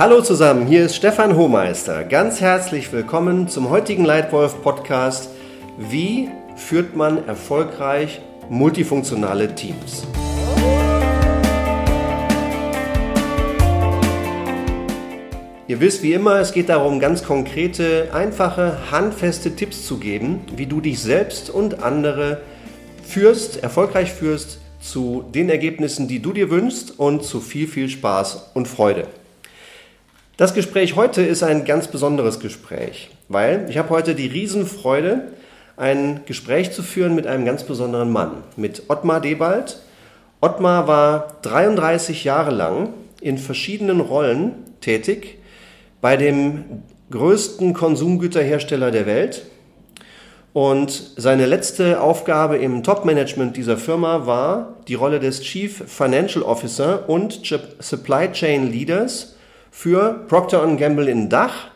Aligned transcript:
Hallo 0.00 0.22
zusammen, 0.22 0.66
hier 0.66 0.86
ist 0.86 0.96
Stefan 0.96 1.36
Hohmeister. 1.36 2.04
Ganz 2.04 2.40
herzlich 2.40 2.90
willkommen 2.90 3.48
zum 3.48 3.68
heutigen 3.68 4.06
Leitwolf 4.06 4.62
Podcast. 4.62 5.28
Wie 5.76 6.30
führt 6.56 6.96
man 6.96 7.28
erfolgreich 7.28 8.22
multifunktionale 8.48 9.54
Teams? 9.54 10.06
Ihr 15.68 15.80
wisst 15.80 16.02
wie 16.02 16.14
immer, 16.14 16.36
es 16.36 16.52
geht 16.52 16.70
darum, 16.70 16.98
ganz 16.98 17.22
konkrete, 17.22 18.08
einfache, 18.14 18.90
handfeste 18.90 19.54
Tipps 19.54 19.86
zu 19.86 19.98
geben, 19.98 20.40
wie 20.56 20.64
du 20.64 20.80
dich 20.80 20.98
selbst 21.00 21.50
und 21.50 21.82
andere 21.82 22.40
führst, 23.02 23.62
erfolgreich 23.62 24.10
führst 24.10 24.60
zu 24.80 25.26
den 25.34 25.50
Ergebnissen, 25.50 26.08
die 26.08 26.22
du 26.22 26.32
dir 26.32 26.48
wünschst 26.48 26.98
und 26.98 27.22
zu 27.22 27.42
viel, 27.42 27.68
viel 27.68 27.90
Spaß 27.90 28.52
und 28.54 28.66
Freude. 28.66 29.06
Das 30.40 30.54
Gespräch 30.54 30.96
heute 30.96 31.20
ist 31.20 31.42
ein 31.42 31.66
ganz 31.66 31.88
besonderes 31.88 32.40
Gespräch, 32.40 33.10
weil 33.28 33.66
ich 33.68 33.76
habe 33.76 33.90
heute 33.90 34.14
die 34.14 34.26
Riesenfreude, 34.26 35.24
ein 35.76 36.22
Gespräch 36.24 36.72
zu 36.72 36.82
führen 36.82 37.14
mit 37.14 37.26
einem 37.26 37.44
ganz 37.44 37.64
besonderen 37.64 38.10
Mann, 38.10 38.42
mit 38.56 38.84
Ottmar 38.88 39.20
Debald. 39.20 39.80
Ottmar 40.40 40.88
war 40.88 41.34
33 41.42 42.24
Jahre 42.24 42.52
lang 42.52 42.88
in 43.20 43.36
verschiedenen 43.36 44.00
Rollen 44.00 44.52
tätig 44.80 45.36
bei 46.00 46.16
dem 46.16 46.84
größten 47.10 47.74
Konsumgüterhersteller 47.74 48.90
der 48.90 49.04
Welt. 49.04 49.42
Und 50.54 51.12
seine 51.18 51.44
letzte 51.44 52.00
Aufgabe 52.00 52.56
im 52.56 52.82
Top-Management 52.82 53.58
dieser 53.58 53.76
Firma 53.76 54.24
war 54.24 54.78
die 54.88 54.94
Rolle 54.94 55.20
des 55.20 55.42
Chief 55.42 55.84
Financial 55.86 56.42
Officer 56.42 57.10
und 57.10 57.42
Supply 57.78 58.32
Chain 58.32 58.72
Leaders 58.72 59.34
für 59.70 60.24
Procter 60.28 60.66
Gamble 60.76 61.08
in 61.08 61.28
Dach. 61.28 61.68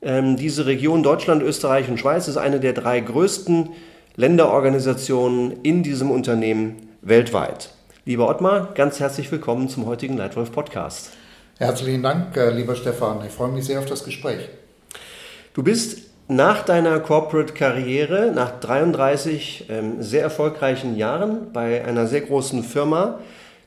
Ähm, 0.00 0.36
diese 0.36 0.66
Region 0.66 1.02
Deutschland, 1.02 1.42
Österreich 1.42 1.88
und 1.88 1.98
Schweiz 1.98 2.28
ist 2.28 2.36
eine 2.36 2.60
der 2.60 2.72
drei 2.72 3.00
größten 3.00 3.70
Länderorganisationen 4.16 5.62
in 5.62 5.82
diesem 5.82 6.10
Unternehmen 6.10 6.88
weltweit. 7.00 7.70
Lieber 8.04 8.28
Ottmar, 8.28 8.72
ganz 8.74 9.00
herzlich 9.00 9.30
willkommen 9.30 9.68
zum 9.68 9.86
heutigen 9.86 10.16
Leitwolf 10.16 10.52
Podcast. 10.52 11.10
Herzlichen 11.58 12.02
Dank, 12.02 12.36
äh, 12.36 12.50
lieber 12.50 12.74
Stefan. 12.74 13.24
Ich 13.24 13.32
freue 13.32 13.52
mich 13.52 13.64
sehr 13.64 13.78
auf 13.78 13.86
das 13.86 14.04
Gespräch. 14.04 14.48
Du 15.54 15.62
bist 15.62 16.10
nach 16.28 16.64
deiner 16.64 16.98
Corporate-Karriere, 16.98 18.32
nach 18.34 18.58
33 18.58 19.66
ähm, 19.68 20.02
sehr 20.02 20.22
erfolgreichen 20.22 20.96
Jahren 20.96 21.52
bei 21.52 21.84
einer 21.84 22.06
sehr 22.06 22.22
großen 22.22 22.64
Firma, 22.64 23.20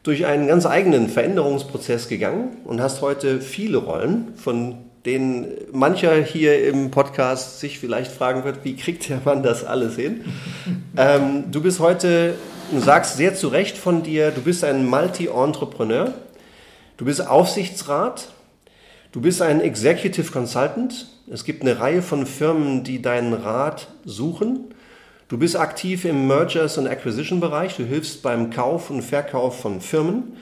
durch 0.06 0.28
einen 0.28 0.48
ganz 0.48 0.68
eigenen 0.68 1.10
Veränderungsprozess 1.10 2.08
gegangen 2.08 2.58
und 2.64 2.80
hast 2.80 3.02
heute 3.02 3.42
viele 3.42 3.78
Rollen, 3.78 4.34
von 4.36 4.78
denen 5.04 5.48
mancher 5.72 6.22
hier 6.22 6.68
im 6.68 6.92
Podcast 6.92 7.60
sich 7.60 7.80
vielleicht 7.80 8.12
fragen 8.12 8.44
wird, 8.44 8.64
wie 8.64 8.76
kriegt 8.76 9.10
der 9.10 9.20
Mann 9.26 9.42
das 9.42 9.64
alles 9.64 9.96
hin? 9.96 10.22
ähm, 10.98 11.46
du 11.52 11.62
bist 11.62 11.80
heute, 11.80 12.36
du 12.72 12.80
sagst 12.80 13.18
sehr 13.18 13.34
zu 13.34 13.48
Recht 13.48 13.80
von 13.80 14.04
dir, 14.04 14.30
du 14.30 14.42
bist 14.42 14.64
ein 14.64 14.86
Multi-Entrepreneur, 14.86 16.14
du 16.98 17.06
bist 17.06 17.28
Aufsichtsrat, 17.28 18.30
du 19.12 19.22
bist 19.22 19.42
ein 19.42 19.60
Executive 19.60 20.32
Consultant. 20.32 21.08
Es 21.32 21.46
gibt 21.46 21.64
eine 21.64 21.80
Reihe 21.80 22.04
von 22.04 22.28
Firmen, 22.28 22.84
die 22.84 23.02
deinen 23.02 23.34
Rat 23.34 23.88
suchen. 24.06 24.76
Du 25.28 25.40
bist 25.40 25.56
aktiv 25.56 26.06
im 26.06 26.28
Mergers 26.28 26.78
und 26.78 26.88
Acquisition 26.88 27.40
Bereich. 27.40 27.76
Du 27.76 27.84
hilfst 27.84 28.22
beim 28.22 28.52
Kauf 28.52 28.92
und 28.92 29.02
Verkauf 29.02 29.60
von 29.60 29.82
Firmen. 29.82 30.38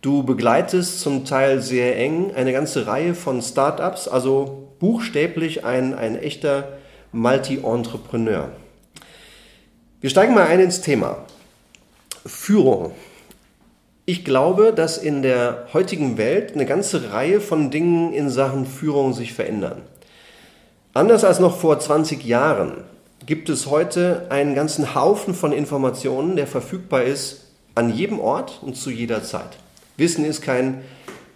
Du 0.00 0.22
begleitest 0.22 1.00
zum 1.00 1.26
Teil 1.26 1.60
sehr 1.60 1.98
eng 1.98 2.32
eine 2.34 2.52
ganze 2.52 2.86
Reihe 2.86 3.14
von 3.14 3.42
Startups, 3.42 4.08
also 4.08 4.68
buchstäblich 4.78 5.66
ein, 5.66 5.92
ein 5.92 6.16
echter 6.16 6.78
Multi-Entrepreneur. 7.12 8.48
Wir 10.00 10.08
steigen 10.08 10.32
mal 10.32 10.46
ein 10.46 10.60
ins 10.60 10.80
Thema. 10.80 11.18
Führung. 12.24 12.92
Ich 14.06 14.24
glaube, 14.24 14.72
dass 14.72 14.96
in 14.96 15.20
der 15.20 15.66
heutigen 15.74 16.16
Welt 16.16 16.54
eine 16.54 16.64
ganze 16.64 17.12
Reihe 17.12 17.42
von 17.42 17.70
Dingen 17.70 18.14
in 18.14 18.30
Sachen 18.30 18.64
Führung 18.64 19.12
sich 19.12 19.34
verändern. 19.34 19.82
Anders 20.94 21.22
als 21.22 21.38
noch 21.38 21.58
vor 21.58 21.78
20 21.78 22.24
Jahren 22.24 22.84
gibt 23.26 23.48
es 23.48 23.66
heute 23.66 24.26
einen 24.30 24.54
ganzen 24.54 24.94
Haufen 24.94 25.34
von 25.34 25.52
Informationen, 25.52 26.36
der 26.36 26.46
verfügbar 26.46 27.02
ist 27.04 27.48
an 27.74 27.92
jedem 27.92 28.18
Ort 28.18 28.60
und 28.62 28.76
zu 28.76 28.90
jeder 28.90 29.22
Zeit. 29.22 29.58
Wissen 29.96 30.24
ist 30.24 30.42
kein 30.42 30.82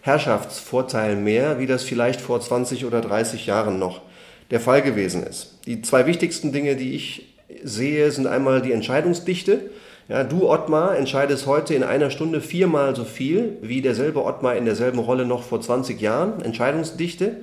Herrschaftsvorteil 0.03 1.17
mehr, 1.17 1.59
wie 1.59 1.67
das 1.67 1.83
vielleicht 1.83 2.21
vor 2.21 2.41
20 2.41 2.85
oder 2.85 3.01
30 3.01 3.47
Jahren 3.47 3.79
noch 3.79 4.03
der 4.51 4.61
Fall 4.61 4.83
gewesen 4.83 5.25
ist. 5.25 5.59
Die 5.67 5.83
zwei 5.83 6.07
wichtigsten 6.07 6.53
Dinge, 6.53 6.77
die 6.77 6.95
ich 6.95 7.35
sehe, 7.63 8.11
sind 8.11 8.27
einmal 8.27 8.63
die 8.63 8.73
Entscheidungsdichte. 8.73 9.71
Ja, 10.09 10.23
du, 10.23 10.49
Ottmar, 10.49 10.97
entscheidest 10.97 11.47
heute 11.47 11.75
in 11.75 11.83
einer 11.83 12.11
Stunde 12.11 12.41
viermal 12.41 12.95
so 12.95 13.05
viel 13.05 13.59
wie 13.63 13.83
derselbe 13.83 14.25
Ottmar 14.25 14.57
in 14.57 14.65
derselben 14.65 15.01
Rolle 15.01 15.27
noch 15.27 15.43
vor 15.43 15.61
20 15.61 16.01
Jahren. 16.01 16.41
Entscheidungsdichte. 16.43 17.39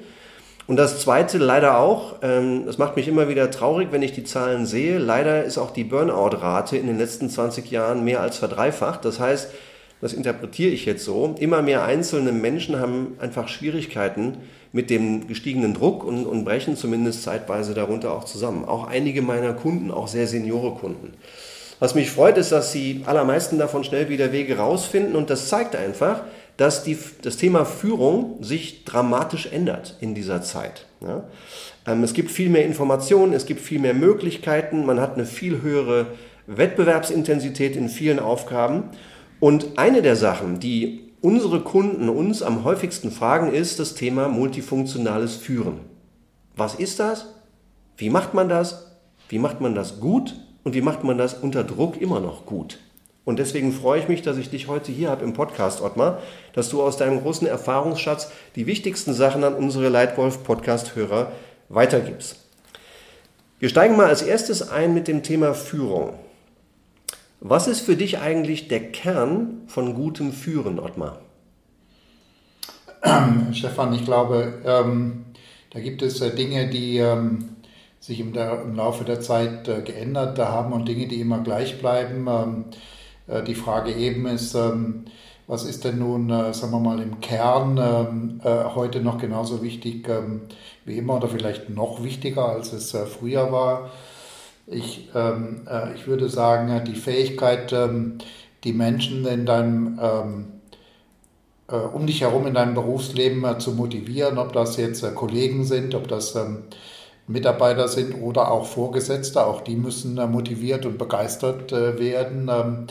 Und 0.65 0.77
das 0.77 1.01
Zweite 1.01 1.37
leider 1.37 1.77
auch, 1.77 2.15
ähm, 2.21 2.65
das 2.65 2.77
macht 2.77 2.95
mich 2.95 3.07
immer 3.07 3.27
wieder 3.27 3.51
traurig, 3.51 3.89
wenn 3.91 4.01
ich 4.01 4.13
die 4.13 4.23
Zahlen 4.23 4.65
sehe, 4.65 4.97
leider 4.97 5.43
ist 5.43 5.57
auch 5.57 5.71
die 5.71 5.83
Burnout-Rate 5.83 6.77
in 6.77 6.87
den 6.87 6.97
letzten 6.97 7.29
20 7.29 7.69
Jahren 7.69 8.05
mehr 8.05 8.21
als 8.21 8.37
verdreifacht. 8.37 9.03
Das 9.03 9.19
heißt, 9.19 9.49
das 9.99 10.13
interpretiere 10.13 10.71
ich 10.71 10.85
jetzt 10.85 11.03
so, 11.05 11.35
immer 11.39 11.61
mehr 11.61 11.83
einzelne 11.83 12.31
Menschen 12.31 12.79
haben 12.79 13.15
einfach 13.19 13.47
Schwierigkeiten 13.47 14.37
mit 14.71 14.89
dem 14.89 15.27
gestiegenen 15.27 15.73
Druck 15.73 16.03
und, 16.03 16.25
und 16.25 16.45
brechen 16.45 16.75
zumindest 16.75 17.23
zeitweise 17.23 17.73
darunter 17.73 18.13
auch 18.13 18.23
zusammen. 18.23 18.65
Auch 18.65 18.87
einige 18.87 19.21
meiner 19.21 19.53
Kunden, 19.53 19.91
auch 19.91 20.07
sehr 20.07 20.27
Seniore 20.27 20.75
Kunden. 20.75 21.13
Was 21.79 21.95
mich 21.95 22.11
freut, 22.11 22.37
ist, 22.37 22.51
dass 22.51 22.71
die 22.71 23.03
allermeisten 23.05 23.57
davon 23.57 23.83
schnell 23.83 24.09
wieder 24.09 24.31
Wege 24.31 24.57
rausfinden 24.57 25.15
und 25.15 25.29
das 25.29 25.49
zeigt 25.49 25.75
einfach, 25.75 26.21
dass 26.57 26.83
die, 26.83 26.97
das 27.21 27.37
Thema 27.37 27.65
Führung 27.65 28.43
sich 28.43 28.85
dramatisch 28.85 29.47
ändert 29.47 29.97
in 30.01 30.13
dieser 30.15 30.41
Zeit. 30.41 30.85
Ja? 31.01 31.23
Ähm, 31.87 32.03
es 32.03 32.13
gibt 32.13 32.31
viel 32.31 32.49
mehr 32.49 32.65
Informationen, 32.65 33.33
es 33.33 33.45
gibt 33.45 33.61
viel 33.61 33.79
mehr 33.79 33.93
Möglichkeiten, 33.93 34.85
man 34.85 34.99
hat 34.99 35.15
eine 35.15 35.25
viel 35.25 35.61
höhere 35.61 36.07
Wettbewerbsintensität 36.47 37.75
in 37.75 37.89
vielen 37.89 38.19
Aufgaben. 38.19 38.89
Und 39.39 39.77
eine 39.77 40.01
der 40.01 40.15
Sachen, 40.15 40.59
die 40.59 41.11
unsere 41.21 41.61
Kunden 41.61 42.09
uns 42.09 42.43
am 42.43 42.63
häufigsten 42.63 43.11
fragen, 43.11 43.53
ist 43.53 43.79
das 43.79 43.95
Thema 43.95 44.27
multifunktionales 44.27 45.35
Führen. 45.35 45.79
Was 46.55 46.75
ist 46.75 46.99
das? 46.99 47.33
Wie 47.97 48.09
macht 48.09 48.33
man 48.33 48.49
das? 48.49 48.97
Wie 49.29 49.39
macht 49.39 49.61
man 49.61 49.73
das 49.73 49.99
gut? 49.99 50.35
Und 50.63 50.75
wie 50.75 50.81
macht 50.81 51.03
man 51.03 51.17
das 51.17 51.33
unter 51.33 51.63
Druck 51.63 51.99
immer 51.99 52.19
noch 52.19 52.45
gut? 52.45 52.79
Und 53.25 53.39
deswegen 53.39 53.71
freue 53.71 53.99
ich 53.99 54.09
mich, 54.09 54.21
dass 54.21 54.37
ich 54.37 54.49
dich 54.49 54.67
heute 54.67 54.91
hier 54.91 55.09
habe 55.09 55.23
im 55.23 55.33
Podcast, 55.33 55.81
Ottmar, 55.81 56.19
dass 56.53 56.69
du 56.69 56.81
aus 56.81 56.97
deinem 56.97 57.21
großen 57.21 57.47
Erfahrungsschatz 57.47 58.31
die 58.55 58.67
wichtigsten 58.67 59.13
Sachen 59.13 59.43
an 59.43 59.53
unsere 59.53 59.87
Leitwolf-Podcast-Hörer 59.89 61.31
weitergibst. 61.69 62.37
Wir 63.59 63.69
steigen 63.69 63.95
mal 63.95 64.07
als 64.07 64.21
erstes 64.21 64.69
ein 64.69 64.93
mit 64.93 65.07
dem 65.07 65.23
Thema 65.23 65.53
Führung. 65.53 66.15
Was 67.39 67.67
ist 67.67 67.81
für 67.81 67.95
dich 67.95 68.19
eigentlich 68.19 68.67
der 68.67 68.91
Kern 68.91 69.61
von 69.67 69.95
gutem 69.95 70.33
Führen, 70.33 70.79
Ottmar? 70.79 71.19
Stefan, 73.53 73.93
ich 73.93 74.03
glaube, 74.03 74.61
ähm, 74.65 75.25
da 75.71 75.79
gibt 75.79 76.01
es 76.01 76.21
äh, 76.21 76.35
Dinge, 76.35 76.69
die 76.69 76.97
ähm, 76.97 77.55
sich 77.99 78.19
im, 78.19 78.33
der, 78.33 78.61
im, 78.61 78.75
Laufe 78.75 79.05
der 79.05 79.21
Zeit 79.21 79.67
äh, 79.67 79.81
geändert 79.81 80.37
haben 80.39 80.73
und 80.73 80.87
Dinge, 80.87 81.07
die 81.07 81.19
immer 81.19 81.39
gleich 81.39 81.79
bleiben. 81.79 82.27
Ähm, 82.27 82.65
äh, 82.71 82.75
die 83.27 83.55
Frage 83.55 83.93
eben 83.93 84.25
ist, 84.25 84.53
ähm, 84.55 85.05
was 85.47 85.65
ist 85.65 85.83
denn 85.83 85.99
nun, 85.99 86.29
äh, 86.29 86.53
sagen 86.53 86.71
wir 86.71 86.79
mal, 86.79 87.01
im 87.01 87.19
Kern 87.19 87.77
ähm, 87.77 88.41
äh, 88.43 88.63
heute 88.75 89.01
noch 89.01 89.17
genauso 89.17 89.61
wichtig 89.61 90.07
ähm, 90.07 90.41
wie 90.85 90.97
immer 90.97 91.17
oder 91.17 91.27
vielleicht 91.27 91.69
noch 91.69 92.03
wichtiger, 92.03 92.49
als 92.49 92.71
es 92.73 92.91
früher 92.91 93.51
war? 93.51 93.91
Ich, 94.65 95.09
ich 95.95 96.07
würde 96.07 96.29
sagen, 96.29 96.85
die 96.85 96.95
Fähigkeit, 96.95 97.75
die 98.63 98.71
Menschen 98.71 99.25
in 99.25 99.45
deinem, 99.45 99.99
um 101.67 102.07
dich 102.07 102.21
herum 102.21 102.47
in 102.47 102.53
deinem 102.53 102.73
Berufsleben 102.73 103.59
zu 103.59 103.71
motivieren, 103.73 104.37
ob 104.37 104.53
das 104.53 104.77
jetzt 104.77 105.03
Kollegen 105.15 105.65
sind, 105.65 105.95
ob 105.95 106.07
das 106.07 106.37
Mitarbeiter 107.27 107.87
sind 107.87 108.21
oder 108.21 108.51
auch 108.51 108.65
Vorgesetzte, 108.65 109.45
auch 109.45 109.61
die 109.61 109.75
müssen 109.75 110.17
äh, 110.17 110.27
motiviert 110.27 110.85
und 110.85 110.97
begeistert 110.97 111.71
äh, 111.71 111.97
werden, 111.97 112.49
ähm, 112.51 112.87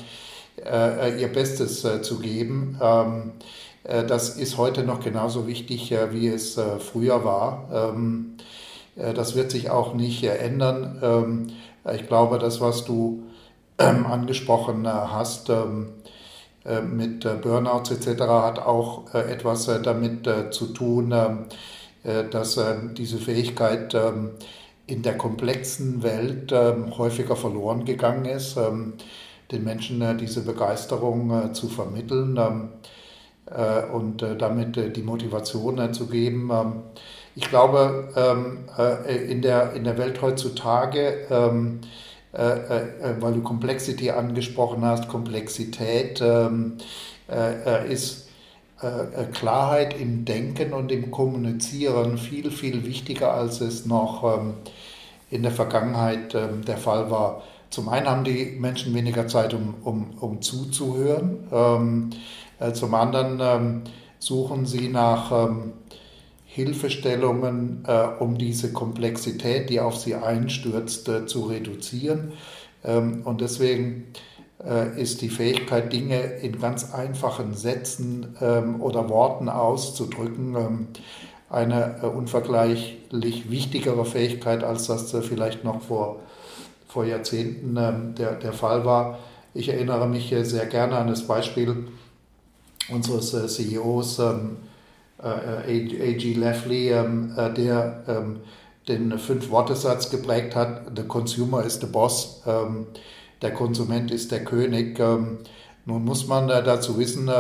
äh, 0.65 1.21
ihr 1.21 1.29
Bestes 1.29 1.87
zu 2.03 2.19
geben. 2.19 2.79
Ähm, 2.81 3.33
das 3.85 4.37
ist 4.37 4.59
heute 4.59 4.85
noch 4.85 5.01
genauso 5.01 5.49
wichtig, 5.49 5.93
wie 6.13 6.29
es 6.29 6.57
früher 6.79 7.25
war. 7.25 7.69
Ähm, 7.73 8.37
das 8.95 9.35
wird 9.35 9.51
sich 9.51 9.71
auch 9.71 9.95
nicht 9.95 10.23
ändern. 10.23 11.51
Ich 11.93 12.07
glaube, 12.07 12.39
das, 12.39 12.61
was 12.61 12.85
du 12.85 13.25
angesprochen 13.79 14.87
hast, 14.87 15.51
mit 16.85 17.43
Burnouts 17.43 17.91
etc. 17.91 18.21
hat 18.21 18.61
auch 18.61 19.13
etwas 19.15 19.69
damit 19.83 20.29
zu 20.53 20.67
tun, 20.67 21.13
dass 22.05 22.59
diese 22.97 23.19
Fähigkeit 23.19 23.97
in 24.87 25.03
der 25.03 25.17
komplexen 25.17 26.03
Welt 26.03 26.53
häufiger 26.53 27.37
verloren 27.37 27.85
gegangen 27.85 28.25
ist, 28.25 28.57
den 28.57 29.65
Menschen 29.65 30.19
diese 30.19 30.43
Begeisterung 30.43 31.55
zu 31.55 31.69
vermitteln 31.69 32.39
und 33.93 34.23
damit 34.39 34.97
die 34.97 35.03
Motivation 35.03 35.95
zu 35.95 36.09
geben. 36.09 36.51
Ich 37.37 37.49
glaube, 37.49 38.09
in 39.29 39.43
der, 39.43 39.99
Welt 39.99 40.21
heutzutage 40.21 41.29
äh, 42.33 42.39
äh, 42.39 43.11
äh, 43.11 43.21
weil 43.21 43.35
du 43.35 43.43
Complexity 43.43 44.11
angesprochen 44.11 44.83
hast, 44.87 45.07
Komplexität 45.07 46.23
ähm, 46.23 46.79
ist 47.89 48.29
Klarheit 49.33 49.99
im 49.99 50.25
Denken 50.25 50.73
und 50.73 50.91
im 50.91 51.11
Kommunizieren 51.11 52.19
viel, 52.19 52.51
viel 52.51 52.85
wichtiger, 52.85 53.33
als 53.33 53.61
es 53.61 53.87
noch 53.87 54.25
ähm, 54.25 54.55
in 55.31 55.43
der 55.43 55.53
Vergangenheit 55.53 56.35
ähm, 56.35 56.65
der 56.65 56.79
Fall 56.79 57.11
war. 57.11 57.43
Zum 57.71 57.89
einen 57.89 58.07
haben 58.07 58.25
die 58.25 58.57
Menschen 58.59 58.95
weniger 58.95 59.29
Zeit, 59.29 59.55
um, 59.55 59.75
um, 59.83 60.11
um 60.21 60.43
zuzuhören. 60.43 62.13
zum 62.75 62.95
anderen 62.95 63.83
suchen 64.19 64.67
sie 64.67 64.89
nach 64.89 65.33
Hilfestellungen, 66.55 67.83
äh, 67.87 68.09
um 68.19 68.37
diese 68.37 68.75
Komplexität, 68.75 69.71
die 69.71 69.81
auf 69.81 69.97
sie 69.97 70.15
einstürzt, 70.15 71.09
äh, 71.09 71.25
zu 71.25 71.45
reduzieren. 71.45 72.33
Ähm, 72.85 73.23
und 73.25 73.41
deswegen 73.41 74.09
äh, 74.13 74.32
ist 74.97 75.23
die 75.23 75.29
Fähigkeit, 75.29 75.93
Dinge 75.93 76.23
in 76.23 76.61
ganz 76.61 76.95
einfachen 76.95 77.55
Sätzen 77.55 78.37
ähm, 78.41 78.81
oder 78.81 79.09
Worten 79.09 79.49
auszudrücken, 79.49 80.55
ähm, 80.55 80.87
eine 81.53 81.97
äh, 82.03 82.07
unvergleichlich 82.07 83.51
wichtigere 83.51 84.05
Fähigkeit, 84.05 84.65
als 84.65 84.87
das 84.87 85.13
äh, 85.13 85.21
vielleicht 85.21 85.65
noch 85.65 85.83
vor, 85.83 86.21
vor 86.89 87.05
Jahrzehnten 87.05 87.77
ähm, 87.77 88.15
der, 88.15 88.33
der 88.33 88.55
Fall 88.55 88.85
war. 88.85 89.19
Ich 89.53 89.69
erinnere 89.69 90.09
mich 90.09 90.33
äh, 90.33 90.45
sehr 90.45 90.67
gerne 90.67 90.97
an 90.97 91.09
das 91.09 91.27
Beispiel 91.27 91.89
unseres 92.89 93.55
CEOs, 93.55 94.19
äh, 94.19 94.23
A.G. 95.23 96.35
Leffley, 96.35 96.89
äh, 96.89 97.53
der 97.55 98.33
den 98.89 99.17
Fünf-Worte-Satz 99.17 100.11
geprägt 100.11 100.57
hat, 100.57 100.97
The 100.97 101.05
consumer 101.05 101.65
is 101.65 101.79
the 101.81 101.87
boss, 101.87 102.43
der 103.43 103.53
Konsument 103.53 104.11
ist 104.11 104.33
der 104.33 104.45
König. 104.45 104.99
Nun 104.99 106.05
muss 106.05 106.27
man 106.29 106.49
äh, 106.49 106.63
dazu 106.63 106.99
wissen, 106.99 107.31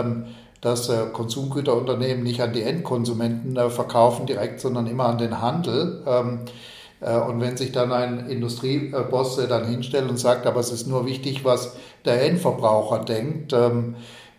dass 0.60 0.90
Konsumgüterunternehmen 1.12 2.22
nicht 2.22 2.40
an 2.40 2.52
die 2.52 2.62
Endkonsumenten 2.62 3.56
verkaufen 3.70 4.26
direkt, 4.26 4.60
sondern 4.60 4.86
immer 4.86 5.06
an 5.06 5.18
den 5.18 5.42
Handel. 5.42 6.02
Und 7.00 7.40
wenn 7.40 7.56
sich 7.56 7.72
dann 7.72 7.90
ein 7.90 8.28
Industrieboss 8.28 9.44
dann 9.48 9.66
hinstellt 9.66 10.08
und 10.08 10.18
sagt, 10.18 10.46
aber 10.46 10.60
es 10.60 10.70
ist 10.70 10.86
nur 10.86 11.04
wichtig, 11.04 11.44
was 11.44 11.74
der 12.04 12.24
Endverbraucher 12.24 13.04
denkt, 13.04 13.52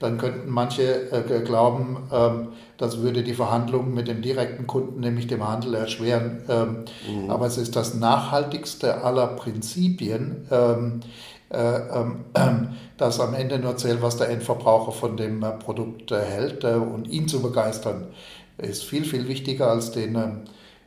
dann 0.04 0.18
könnten 0.18 0.50
manche 0.50 1.12
äh, 1.12 1.42
glauben, 1.46 2.10
ähm, 2.12 2.50
das 2.78 3.02
würde 3.02 3.24
die 3.24 3.34
Verhandlungen 3.34 3.94
mit 3.94 4.10
dem 4.10 4.22
direkten 4.22 4.68
Kunden, 4.68 5.00
nämlich 5.00 5.28
dem 5.28 5.48
Handel, 5.48 5.76
erschweren. 5.76 6.42
Ähm, 6.50 6.86
mhm. 7.10 7.30
Aber 7.30 7.46
es 7.46 7.58
ist 7.58 7.78
das 7.78 7.94
nachhaltigste 7.94 9.02
aller 9.02 9.28
Prinzipien, 9.28 10.46
ähm, 10.52 10.60
äh, 10.60 10.74
ähm, 10.74 11.00
dass 12.98 13.20
am 13.20 13.34
Ende 13.34 13.60
nur 13.60 13.78
zählt, 13.78 14.02
was 14.02 14.18
der 14.18 14.30
Endverbraucher 14.30 14.92
von 14.92 15.18
dem 15.18 15.44
äh, 15.44 15.52
Produkt 15.52 16.12
äh, 16.12 16.22
hält. 16.22 16.64
Äh, 16.64 16.76
und 16.76 17.08
ihn 17.08 17.28
zu 17.28 17.42
begeistern, 17.42 18.08
ist 18.58 18.84
viel, 18.84 19.06
viel 19.06 19.28
wichtiger 19.28 19.70
als 19.70 19.92
den 19.92 20.16
ähm, 20.16 20.42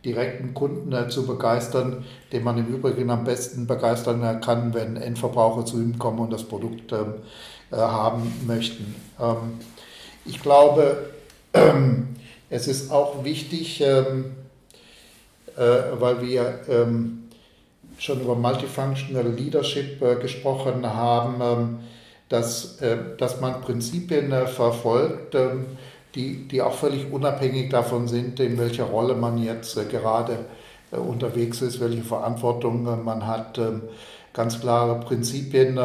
direkten 0.05 0.55
Kunden 0.55 0.93
äh, 0.93 1.09
zu 1.09 1.27
begeistern, 1.27 2.05
den 2.33 2.45
man 2.45 2.59
im 2.59 2.67
Übrigen 2.67 3.11
am 3.11 3.25
besten 3.25 3.67
begeistern 3.67 4.41
kann, 4.41 4.73
wenn 4.73 4.97
Endverbraucher 4.97 5.65
zu 5.65 5.79
ihm 5.79 5.99
kommen 5.99 6.21
und 6.21 6.33
das 6.33 6.45
Produkt 6.45 6.93
ähm, 6.93 7.15
äh, 7.73 7.77
haben 7.77 8.33
möchten. 8.47 8.95
Ähm, 9.21 9.59
ich 10.25 10.41
glaube, 10.41 11.11
ähm, 11.53 12.09
es 12.51 12.69
ist 12.69 12.93
auch 12.93 13.25
wichtig, 13.25 13.81
ähm, 13.81 14.37
äh, 15.57 15.61
weil 15.99 16.23
wir 16.23 16.61
schon 17.98 18.20
über 18.20 18.34
Multifunctional 18.34 19.28
Leadership 19.28 20.00
äh, 20.02 20.16
gesprochen 20.16 20.87
haben, 20.87 21.81
dass, 22.28 22.78
dass 23.19 23.40
man 23.40 23.60
Prinzipien 23.60 24.32
verfolgt, 24.48 25.37
die, 26.16 26.48
die 26.48 26.60
auch 26.60 26.72
völlig 26.72 27.12
unabhängig 27.12 27.70
davon 27.70 28.08
sind, 28.08 28.40
in 28.40 28.58
welcher 28.58 28.87
Rolle 28.87 29.14
man 29.14 29.40
jetzt 29.40 29.76
gerade 29.90 30.38
unterwegs 30.90 31.62
ist, 31.62 31.78
welche 31.78 32.02
Verantwortung 32.02 32.82
man 33.04 33.28
hat. 33.28 33.60
Ganz 34.32 34.60
klare 34.60 34.98
Prinzipien, 34.98 35.78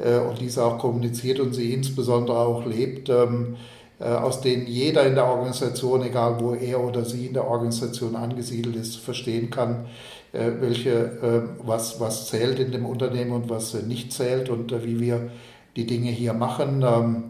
äh, 0.00 0.18
und 0.18 0.40
diese 0.40 0.64
auch 0.64 0.78
kommuniziert 0.78 1.40
und 1.40 1.54
sie 1.54 1.72
insbesondere 1.72 2.38
auch 2.38 2.64
lebt, 2.64 3.08
ähm, 3.08 3.56
äh, 3.98 4.04
aus 4.04 4.40
denen 4.40 4.66
jeder 4.66 5.06
in 5.06 5.14
der 5.14 5.26
Organisation, 5.26 6.02
egal 6.02 6.40
wo 6.40 6.54
er 6.54 6.80
oder 6.80 7.04
sie 7.04 7.26
in 7.26 7.34
der 7.34 7.46
Organisation 7.46 8.16
angesiedelt 8.16 8.76
ist, 8.76 8.96
verstehen 8.96 9.50
kann, 9.50 9.84
äh, 9.84 9.88
welche, 10.32 11.48
was, 11.64 11.98
was 11.98 12.28
zählt 12.28 12.60
in 12.60 12.70
dem 12.70 12.86
Unternehmen 12.86 13.32
und 13.32 13.50
was 13.50 13.74
nicht 13.74 14.12
zählt 14.12 14.48
und 14.48 14.72
wie 14.84 15.00
wir 15.00 15.30
die 15.74 15.86
Dinge 15.86 16.10
hier 16.10 16.34
machen. 16.34 16.84
Ähm, 16.86 17.24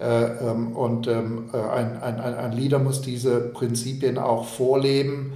ähm, 0.00 0.76
und 0.76 1.06
ein, 1.06 1.50
ein, 1.52 2.20
ein 2.20 2.52
Leader 2.52 2.80
muss 2.80 3.00
diese 3.00 3.40
Prinzipien 3.40 4.18
auch 4.18 4.46
vorleben. 4.46 5.34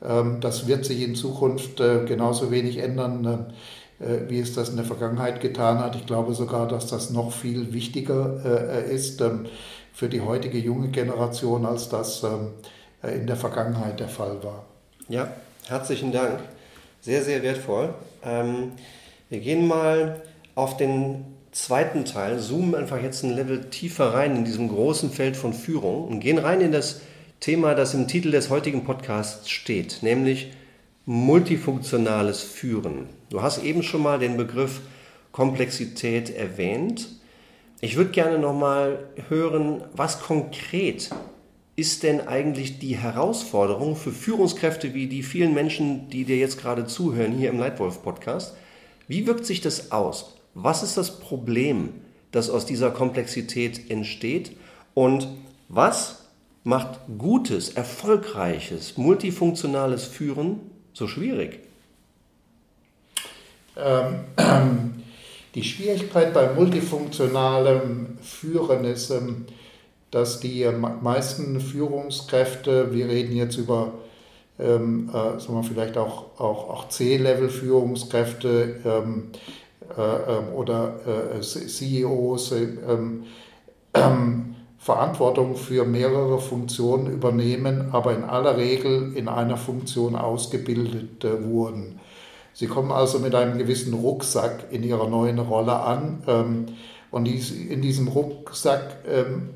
Das 0.00 0.66
wird 0.66 0.84
sich 0.86 1.02
in 1.02 1.14
Zukunft 1.14 1.76
genauso 1.76 2.50
wenig 2.50 2.78
ändern 2.78 3.52
äh, 3.98 4.28
wie 4.28 4.40
es 4.40 4.54
das 4.54 4.68
in 4.68 4.76
der 4.76 4.84
Vergangenheit 4.84 5.40
getan 5.40 5.78
hat. 5.78 5.96
Ich 5.96 6.04
glaube 6.04 6.34
sogar, 6.34 6.68
dass 6.68 6.86
das 6.86 7.10
noch 7.10 7.32
viel 7.32 7.72
wichtiger 7.72 8.40
äh, 8.44 8.94
ist 8.94 9.22
ähm, 9.22 9.46
für 9.94 10.10
die 10.10 10.20
heutige 10.20 10.58
junge 10.58 10.88
Generation, 10.88 11.64
als 11.64 11.88
das 11.88 12.22
ähm, 12.22 12.50
äh, 13.02 13.16
in 13.16 13.26
der 13.26 13.36
Vergangenheit 13.36 13.98
der 13.98 14.08
Fall 14.08 14.42
war. 14.42 14.66
Ja, 15.08 15.28
herzlichen 15.68 16.12
Dank. 16.12 16.40
Sehr, 17.00 17.22
sehr 17.22 17.42
wertvoll. 17.42 17.94
Ähm, 18.24 18.72
wir 19.28 19.40
gehen 19.40 19.66
mal 19.66 20.22
auf 20.54 20.76
den 20.76 21.24
zweiten 21.52 22.04
Teil, 22.04 22.38
zoomen 22.38 22.74
einfach 22.74 23.02
jetzt 23.02 23.24
ein 23.24 23.34
Level 23.34 23.64
tiefer 23.70 24.14
rein 24.14 24.36
in 24.36 24.44
diesem 24.44 24.68
großen 24.68 25.10
Feld 25.10 25.36
von 25.36 25.52
Führung 25.52 26.06
und 26.06 26.20
gehen 26.20 26.38
rein 26.38 26.60
in 26.60 26.72
das 26.72 27.00
Thema, 27.40 27.74
das 27.74 27.94
im 27.94 28.08
Titel 28.08 28.30
des 28.30 28.50
heutigen 28.50 28.84
Podcasts 28.84 29.50
steht, 29.50 30.02
nämlich 30.02 30.52
multifunktionales 31.04 32.42
Führen. 32.42 33.08
Du 33.30 33.42
hast 33.42 33.62
eben 33.62 33.82
schon 33.82 34.02
mal 34.02 34.18
den 34.18 34.36
Begriff 34.36 34.80
Komplexität 35.32 36.34
erwähnt. 36.34 37.08
Ich 37.80 37.96
würde 37.96 38.10
gerne 38.10 38.38
noch 38.38 38.54
mal 38.54 39.00
hören, 39.28 39.84
was 39.92 40.20
konkret 40.20 41.10
ist 41.76 42.02
denn 42.02 42.26
eigentlich 42.26 42.78
die 42.78 42.96
Herausforderung 42.96 43.96
für 43.96 44.10
Führungskräfte 44.10 44.94
wie 44.94 45.06
die 45.06 45.22
vielen 45.22 45.52
Menschen, 45.52 46.08
die 46.08 46.24
dir 46.24 46.38
jetzt 46.38 46.58
gerade 46.58 46.86
zuhören 46.86 47.32
hier 47.32 47.50
im 47.50 47.58
Leitwolf 47.58 48.02
Podcast? 48.02 48.56
Wie 49.06 49.26
wirkt 49.26 49.44
sich 49.44 49.60
das 49.60 49.92
aus? 49.92 50.34
Was 50.54 50.82
ist 50.82 50.96
das 50.96 51.20
Problem, 51.20 51.90
das 52.32 52.48
aus 52.48 52.64
dieser 52.64 52.90
Komplexität 52.90 53.90
entsteht? 53.90 54.56
Und 54.94 55.28
was 55.68 56.24
macht 56.64 56.98
gutes, 57.18 57.68
erfolgreiches, 57.68 58.96
multifunktionales 58.96 60.04
Führen 60.04 60.60
so 60.94 61.06
schwierig? 61.06 61.60
Ähm, 63.76 64.20
die 65.54 65.62
Schwierigkeit 65.62 66.32
bei 66.32 66.54
multifunktionalem 66.54 68.16
Führen 68.22 68.84
ist, 68.86 69.10
ähm, 69.10 69.44
dass 70.16 70.40
die 70.40 70.66
meisten 71.02 71.60
Führungskräfte, 71.60 72.92
wir 72.92 73.08
reden 73.08 73.36
jetzt 73.36 73.56
über 73.56 73.92
ähm, 74.58 75.10
äh, 75.10 75.38
sagen 75.38 75.54
wir 75.54 75.62
vielleicht 75.62 75.98
auch, 75.98 76.40
auch, 76.40 76.70
auch 76.70 76.88
C-Level-Führungskräfte 76.88 78.80
ähm, 78.84 79.24
äh, 79.96 80.00
ähm, 80.02 80.54
oder 80.54 81.36
äh, 81.36 81.40
CEOs, 81.42 82.52
ähm, 82.52 83.24
Verantwortung 84.78 85.56
für 85.56 85.84
mehrere 85.84 86.38
Funktionen 86.38 87.12
übernehmen, 87.12 87.88
aber 87.92 88.14
in 88.14 88.24
aller 88.24 88.56
Regel 88.56 89.16
in 89.16 89.28
einer 89.28 89.56
Funktion 89.56 90.16
ausgebildet 90.16 91.24
äh, 91.24 91.44
wurden. 91.44 92.00
Sie 92.54 92.66
kommen 92.66 92.92
also 92.92 93.18
mit 93.18 93.34
einem 93.34 93.58
gewissen 93.58 93.92
Rucksack 93.92 94.68
in 94.70 94.82
ihrer 94.82 95.08
neuen 95.08 95.38
Rolle 95.38 95.76
an 95.76 96.22
ähm, 96.26 96.66
und 97.10 97.26
in 97.26 97.82
diesem 97.82 98.08
Rucksack 98.08 98.98
ähm, 99.06 99.50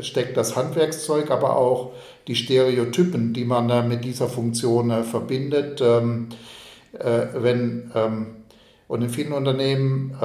steckt 0.00 0.36
das 0.36 0.56
Handwerkszeug, 0.56 1.30
aber 1.30 1.56
auch 1.56 1.92
die 2.26 2.34
Stereotypen, 2.34 3.32
die 3.32 3.44
man 3.44 3.70
äh, 3.70 3.82
mit 3.82 4.04
dieser 4.04 4.28
Funktion 4.28 4.90
äh, 4.90 5.02
verbindet. 5.02 5.80
Ähm, 5.80 6.28
wenn, 6.90 7.92
und 8.88 9.02
in 9.02 9.10
vielen 9.10 9.34
Unternehmen 9.34 10.16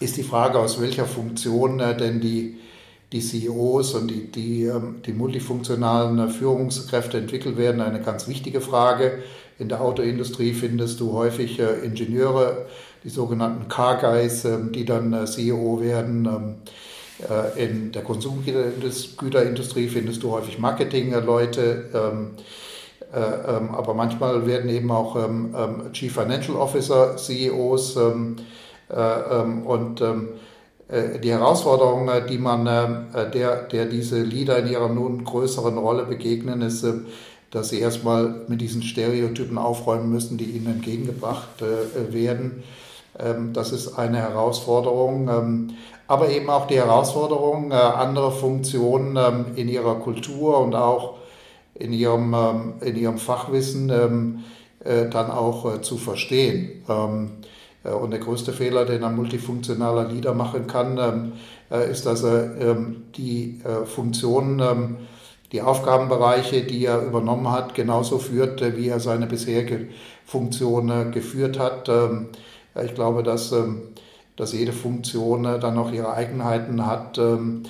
ist 0.00 0.16
die 0.16 0.22
Frage, 0.22 0.58
aus 0.58 0.80
welcher 0.80 1.04
Funktion 1.04 1.78
denn 1.78 2.18
die, 2.18 2.56
die 3.12 3.20
CEOs 3.20 3.92
und 3.94 4.08
die, 4.08 4.32
die, 4.32 4.64
ähm, 4.64 5.02
die 5.04 5.12
multifunktionalen 5.12 6.30
Führungskräfte 6.30 7.18
entwickelt 7.18 7.58
werden, 7.58 7.82
eine 7.82 8.00
ganz 8.00 8.26
wichtige 8.26 8.62
Frage. 8.62 9.22
In 9.58 9.68
der 9.68 9.82
Autoindustrie 9.82 10.54
findest 10.54 10.98
du 11.00 11.12
häufig 11.12 11.60
Ingenieure, 11.60 12.66
die 13.04 13.10
sogenannten 13.10 13.68
Car 13.68 13.98
Guys, 14.00 14.46
ähm, 14.46 14.72
die 14.72 14.86
dann 14.86 15.26
CEO 15.26 15.80
werden. 15.82 16.56
Äh, 17.18 17.64
in 17.64 17.92
der 17.92 18.02
Konsumgüterindustrie 18.02 19.88
findest 19.88 20.22
du 20.22 20.30
häufig 20.30 20.58
Marketingleute. 20.58 22.30
Äh, 23.10 23.56
ähm, 23.56 23.74
aber 23.74 23.94
manchmal 23.94 24.46
werden 24.46 24.68
eben 24.68 24.90
auch 24.90 25.16
ähm, 25.16 25.54
ähm, 25.56 25.92
Chief 25.92 26.12
Financial 26.12 26.56
Officer 26.56 27.16
CEOs 27.16 27.96
äh, 27.96 28.00
und 29.64 30.02
die 30.90 31.30
Herausforderung, 31.30 32.10
die 32.30 32.38
man 32.38 32.64
der, 32.64 33.64
der 33.64 33.84
diese 33.84 34.22
Leader 34.22 34.60
in 34.60 34.68
ihrer 34.68 34.88
nun 34.88 35.22
größeren 35.22 35.76
Rolle 35.76 36.06
begegnen, 36.06 36.62
ist, 36.62 36.86
dass 37.50 37.68
sie 37.68 37.78
erstmal 37.78 38.46
mit 38.48 38.62
diesen 38.62 38.82
Stereotypen 38.82 39.58
aufräumen 39.58 40.10
müssen, 40.10 40.38
die 40.38 40.46
ihnen 40.46 40.66
entgegengebracht 40.66 41.62
werden. 42.10 42.62
Das 43.52 43.72
ist 43.72 43.98
eine 43.98 44.16
Herausforderung, 44.16 45.74
aber 46.08 46.30
eben 46.30 46.50
auch 46.50 46.66
die 46.66 46.76
Herausforderung, 46.76 47.70
andere 47.70 48.32
Funktionen 48.32 49.54
in 49.56 49.68
ihrer 49.68 49.96
Kultur 49.96 50.58
und 50.58 50.74
auch 50.74 51.18
in 51.78 51.92
ihrem, 51.92 52.34
ähm, 52.34 52.74
in 52.80 52.96
ihrem 52.96 53.18
Fachwissen 53.18 53.90
ähm, 53.90 54.44
äh, 54.84 55.08
dann 55.08 55.30
auch 55.30 55.74
äh, 55.74 55.80
zu 55.80 55.96
verstehen. 55.96 56.82
Ähm, 56.88 57.30
äh, 57.84 57.90
und 57.90 58.10
der 58.10 58.20
größte 58.20 58.52
Fehler, 58.52 58.84
den 58.84 59.04
ein 59.04 59.16
multifunktionaler 59.16 60.08
Leader 60.08 60.34
machen 60.34 60.66
kann, 60.66 61.32
ist, 61.90 62.06
dass 62.06 62.22
er 62.22 62.76
die 63.14 63.60
Funktionen, 63.84 64.96
die 65.52 65.60
Aufgabenbereiche, 65.60 66.62
die 66.62 66.86
er 66.86 67.02
übernommen 67.02 67.52
hat, 67.52 67.74
genauso 67.74 68.18
führt, 68.18 68.62
wie 68.78 68.88
er 68.88 69.00
seine 69.00 69.26
bisherige 69.26 69.88
Funktion 70.24 71.12
geführt 71.12 71.58
hat. 71.58 71.90
Ich 72.82 72.94
glaube, 72.94 73.22
dass, 73.22 73.54
dass 74.38 74.52
jede 74.52 74.72
Funktion 74.72 75.42
dann 75.42 75.74
noch 75.74 75.92
ihre 75.92 76.12
Eigenheiten 76.14 76.86
hat 76.86 77.18
und 77.18 77.66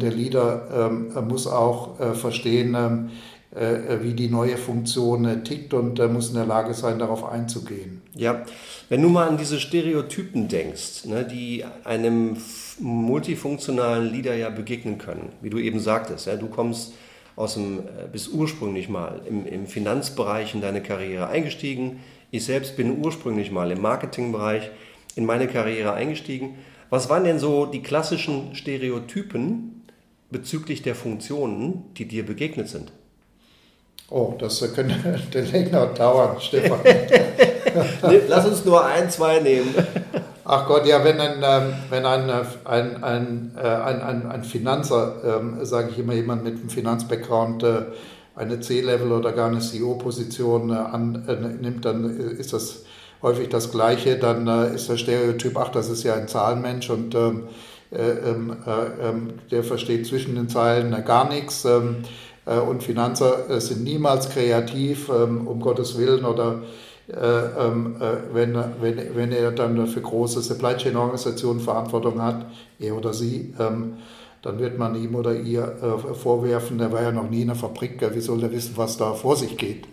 der 0.00 0.10
Leader 0.10 0.90
muss 1.22 1.46
auch 1.46 1.96
verstehen, 2.14 3.10
äh, 3.52 4.00
wie 4.02 4.12
die 4.12 4.28
neue 4.28 4.56
Funktion 4.56 5.24
äh, 5.24 5.42
tickt 5.42 5.74
und 5.74 5.98
äh, 5.98 6.06
muss 6.06 6.28
in 6.28 6.36
der 6.36 6.46
Lage 6.46 6.72
sein, 6.72 7.00
darauf 7.00 7.24
einzugehen. 7.24 8.00
Ja, 8.14 8.44
wenn 8.88 9.02
du 9.02 9.08
mal 9.08 9.26
an 9.26 9.38
diese 9.38 9.58
Stereotypen 9.58 10.46
denkst, 10.46 11.06
ne, 11.06 11.24
die 11.24 11.64
einem 11.82 12.36
multifunktionalen 12.78 14.12
Leader 14.12 14.36
ja 14.36 14.50
begegnen 14.50 14.98
können, 14.98 15.30
wie 15.42 15.50
du 15.50 15.58
eben 15.58 15.80
sagtest, 15.80 16.28
du 16.28 16.46
kommst 16.46 16.92
aus 17.34 17.54
dem, 17.54 17.80
bist 18.12 18.32
ursprünglich 18.32 18.88
mal 18.88 19.20
im 19.26 19.66
Finanzbereich 19.66 20.54
in 20.54 20.60
deine 20.60 20.80
Karriere 20.80 21.26
eingestiegen. 21.26 22.00
Ich 22.30 22.44
selbst 22.44 22.76
bin 22.76 23.04
ursprünglich 23.04 23.50
mal 23.50 23.70
im 23.72 23.80
Marketingbereich 23.80 24.70
in 25.16 25.26
meine 25.26 25.48
Karriere 25.48 25.92
eingestiegen. 25.92 26.56
Was 26.90 27.08
waren 27.08 27.24
denn 27.24 27.38
so 27.38 27.66
die 27.66 27.82
klassischen 27.82 28.54
Stereotypen 28.54 29.82
bezüglich 30.30 30.82
der 30.82 30.94
Funktionen, 30.94 31.84
die 31.96 32.06
dir 32.06 32.24
begegnet 32.26 32.68
sind? 32.68 32.92
Oh, 34.10 34.34
das 34.38 34.60
könnte 34.74 34.94
länger 35.52 35.86
dauern, 35.86 36.40
Stefan. 36.40 36.80
Lass 38.28 38.46
uns 38.46 38.64
nur 38.64 38.84
ein, 38.84 39.08
zwei 39.08 39.38
nehmen. 39.38 39.72
Ach 40.44 40.66
Gott, 40.66 40.84
ja, 40.84 41.04
wenn 41.04 41.20
ein, 41.20 41.40
ähm, 41.44 41.74
wenn 41.90 42.04
ein, 42.04 42.28
äh, 42.28 42.42
ein, 42.64 43.04
ein, 43.04 43.52
äh, 43.56 43.60
ein, 43.60 44.02
ein, 44.02 44.26
ein 44.26 44.42
Finanzer, 44.42 45.38
ähm, 45.38 45.64
sage 45.64 45.90
ich 45.92 45.98
immer, 46.00 46.14
jemand 46.14 46.42
mit 46.42 46.54
einem 46.54 46.70
Finanzbackground 46.70 47.62
äh, 47.62 47.82
eine 48.34 48.58
C-Level 48.58 49.12
oder 49.12 49.30
gar 49.30 49.48
eine 49.48 49.60
CEO-Position 49.60 50.72
annimmt, 50.72 51.84
dann 51.84 52.18
ist 52.18 52.52
das 52.52 52.84
häufig 53.22 53.48
das 53.48 53.70
Gleiche. 53.70 54.16
Dann 54.16 54.46
ist 54.74 54.88
der 54.88 54.96
Stereotyp, 54.96 55.56
ach, 55.56 55.68
das 55.68 55.88
ist 55.88 56.02
ja 56.02 56.14
ein 56.14 56.28
Zahlenmensch 56.28 56.90
und 56.90 57.14
ähm, 57.14 57.44
ähm, 57.92 58.56
ähm, 59.02 59.32
der 59.50 59.64
versteht 59.64 60.06
zwischen 60.06 60.36
den 60.36 60.48
Zeilen 60.48 61.04
gar 61.04 61.28
nichts. 61.28 61.66
Äh, 62.50 62.58
und 62.58 62.82
Finanzer 62.82 63.48
äh, 63.48 63.60
sind 63.60 63.84
niemals 63.84 64.28
kreativ, 64.30 65.08
ähm, 65.08 65.46
um 65.46 65.60
Gottes 65.60 65.98
Willen, 65.98 66.24
oder 66.24 66.62
äh, 67.08 67.14
ähm, 67.14 67.96
wenn, 68.32 68.54
wenn, 68.80 69.16
wenn 69.16 69.32
er 69.32 69.50
dann 69.50 69.86
für 69.86 70.00
große 70.00 70.42
Supply 70.42 70.76
Chain 70.76 70.96
Organisationen 70.96 71.60
Verantwortung 71.60 72.22
hat, 72.22 72.46
er 72.78 72.96
oder 72.96 73.12
sie, 73.12 73.54
ähm, 73.58 73.94
dann 74.42 74.58
wird 74.58 74.78
man 74.78 74.94
ihm 74.94 75.14
oder 75.16 75.34
ihr 75.34 75.98
vorwerfen, 76.14 76.78
der 76.78 76.92
war 76.92 77.02
ja 77.02 77.12
noch 77.12 77.28
nie 77.28 77.42
in 77.42 77.50
einer 77.50 77.58
Fabrik, 77.58 78.00
wie 78.14 78.20
soll 78.20 78.42
er 78.42 78.50
wissen, 78.50 78.72
was 78.76 78.96
da 78.96 79.12
vor 79.12 79.36
sich 79.36 79.58
geht. 79.58 79.84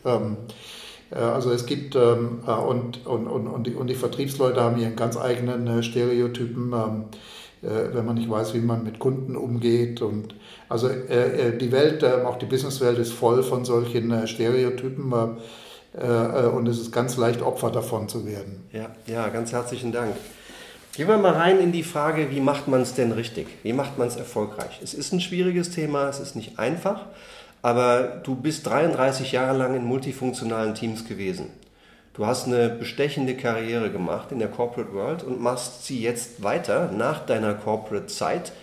Also 1.12 1.52
es 1.52 1.66
gibt, 1.66 1.96
und, 1.96 2.42
und, 2.46 3.06
und, 3.06 3.48
und, 3.48 3.68
die, 3.68 3.74
und 3.74 3.88
die 3.88 3.96
Vertriebsleute 3.96 4.62
haben 4.62 4.78
ihren 4.78 4.96
ganz 4.96 5.18
eigenen 5.18 5.82
Stereotypen 5.82 6.74
äh, 7.64 7.94
wenn 7.94 8.06
man 8.06 8.16
nicht 8.16 8.30
weiß, 8.30 8.54
wie 8.54 8.60
man 8.60 8.84
mit 8.84 9.00
Kunden 9.00 9.36
umgeht. 9.36 10.02
Und 10.02 10.36
also 10.70 10.90
äh, 10.90 11.50
äh, 11.50 11.58
die 11.58 11.72
Welt, 11.72 12.04
auch 12.04 12.38
die 12.38 12.46
Businesswelt 12.46 13.00
ist 13.00 13.14
voll 13.14 13.42
von 13.42 13.66
solchen 13.66 14.28
Stereotypen 14.28 15.14
und 15.94 16.68
es 16.68 16.80
ist 16.80 16.92
ganz 16.92 17.18
leicht 17.18 17.42
Opfer 17.42 17.72
davon 17.72 18.08
zu 18.08 18.28
werden. 18.28 18.68
Ja, 18.72 18.90
ja, 19.08 19.30
ganz 19.30 19.52
herzlichen 19.52 19.92
Dank. 19.92 20.16
Gehen 20.96 21.08
wir 21.08 21.18
mal 21.18 21.34
rein 21.34 21.60
in 21.60 21.72
die 21.72 21.82
Frage, 21.82 22.30
wie 22.30 22.42
macht 22.42 22.68
man 22.68 22.82
es 22.82 22.94
denn 22.94 23.14
richtig? 23.14 23.48
Wie 23.64 23.74
macht 23.74 23.98
man 23.98 24.08
es 24.08 24.16
erfolgreich? 24.16 24.80
Es 24.84 24.94
ist 24.94 25.12
ein 25.12 25.22
schwieriges 25.22 25.72
Thema, 25.72 26.08
es 26.08 26.20
ist 26.20 26.36
nicht 26.36 26.60
einfach, 26.60 27.06
aber 27.62 28.22
du 28.24 28.36
bist 28.36 28.66
33 28.68 29.32
Jahre 29.32 29.58
lang 29.58 29.76
in 29.76 29.86
multifunktionalen 29.86 30.76
Teams 30.76 31.06
gewesen. 31.06 31.50
Du 32.14 32.26
hast 32.26 32.48
eine 32.48 32.70
bestechende 32.70 33.36
Karriere 33.36 33.92
gemacht 33.92 34.32
in 34.32 34.40
der 34.40 34.48
Corporate 34.48 34.92
World 34.94 35.24
und 35.24 35.40
machst 35.40 35.86
sie 35.86 36.02
jetzt 36.02 36.42
weiter 36.42 36.92
nach 36.92 37.26
deiner 37.26 37.54
Corporate 37.54 38.08
Zeit 38.08 38.54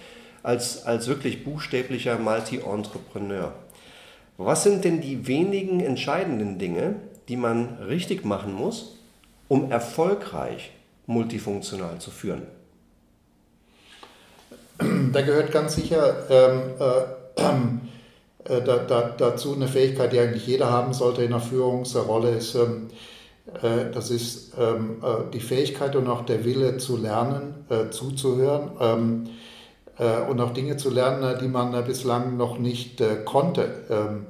als, 0.43 0.85
als 0.87 1.07
wirklich 1.07 1.45
buchstäblicher 1.45 2.19
Multi-Entrepreneur. 2.19 3.53
Was 4.37 4.65
sind 4.65 4.85
denn 4.85 5.01
die 5.01 5.29
wenigen 5.29 5.81
entscheidenden 5.81 6.59
Dinge, 6.59 6.97
die 7.29 7.37
man 7.37 7.79
richtig 7.87 8.25
machen 8.25 8.53
muss, 8.53 8.99
um 9.49 9.71
erfolgreich 9.71 10.73
multifunktional 11.07 11.99
zu 11.99 12.11
führen? 12.11 12.43
Da 14.79 15.23
gehört 15.23 15.53
ganz 15.53 15.77
sicher 15.77 16.29
ähm, 16.29 16.63
äh, 16.81 17.43
äh, 18.45 18.63
da, 18.63 18.79
da, 18.79 19.15
dazu 19.17 19.55
eine 19.55 19.69
Fähigkeit, 19.69 20.13
die 20.13 20.21
eigentlich 20.21 20.47
jeder 20.47 20.71
haben 20.71 20.93
sollte 20.93 21.23
in 21.23 21.31
der 21.31 21.41
Führungsrolle, 21.41 22.31
ist 22.31 22.55
ähm, 22.55 22.89
äh, 23.47 23.91
das 23.93 24.11
ist 24.11 24.55
ähm, 24.59 25.03
äh, 25.03 25.31
die 25.33 25.41
Fähigkeit 25.41 25.97
und 25.97 26.09
auch 26.09 26.25
der 26.25 26.45
Wille 26.45 26.79
zu 26.79 26.97
lernen, 26.97 27.67
äh, 27.69 27.91
zuzuhören 27.91 28.71
ähm, 28.81 29.25
und 30.29 30.41
auch 30.41 30.53
Dinge 30.53 30.77
zu 30.77 30.91
lernen, 30.91 31.39
die 31.41 31.47
man 31.47 31.85
bislang 31.85 32.37
noch 32.37 32.59
nicht 32.59 33.01
konnte. 33.25 33.85
Ähm, 33.89 34.27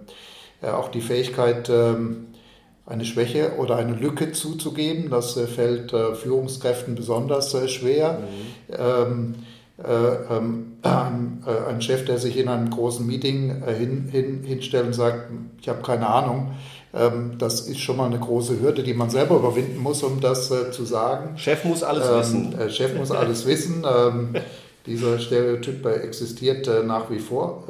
auch 0.60 0.88
die 0.88 1.00
Fähigkeit, 1.00 1.70
eine 1.70 3.04
Schwäche 3.06 3.52
oder 3.56 3.76
eine 3.76 3.94
Lücke 3.94 4.32
zuzugeben, 4.32 5.08
das 5.08 5.40
fällt 5.40 5.90
Führungskräften 5.90 6.96
besonders 6.96 7.56
schwer. 7.70 8.18
Mhm. 8.68 9.34
Ein, 9.76 11.80
Chef, 11.80 12.04
der 12.04 12.18
sich 12.18 12.36
in 12.36 12.48
einem 12.48 12.70
großen 12.70 13.04
Meeting 13.04 13.64
hin, 13.66 14.08
hin, 14.10 14.42
hinstellt 14.44 14.86
und 14.86 14.92
sagt, 14.92 15.30
ich 15.60 15.68
habe 15.68 15.82
keine 15.82 16.06
Ahnung, 16.06 16.52
ähm, 16.94 17.32
das 17.38 17.62
ist 17.62 17.80
schon 17.80 17.96
mal 17.96 18.06
eine 18.06 18.18
große 18.18 18.60
Hürde, 18.60 18.82
die 18.82 18.94
man 18.94 19.10
selber 19.10 19.36
überwinden 19.36 19.78
muss, 19.78 20.02
um 20.02 20.20
das 20.20 20.50
äh, 20.50 20.70
zu 20.70 20.84
sagen. 20.84 21.36
Chef 21.36 21.64
muss 21.64 21.82
alles 21.82 22.08
ähm, 22.08 22.18
wissen. 22.18 22.58
Äh, 22.58 22.70
Chef 22.70 22.94
muss 22.94 23.10
alles 23.10 23.46
wissen. 23.46 23.84
Ähm, 23.84 24.34
dieser 24.86 25.18
Stereotyp 25.18 25.84
existiert 25.86 26.68
äh, 26.68 26.82
nach 26.82 27.10
wie 27.10 27.18
vor. 27.18 27.64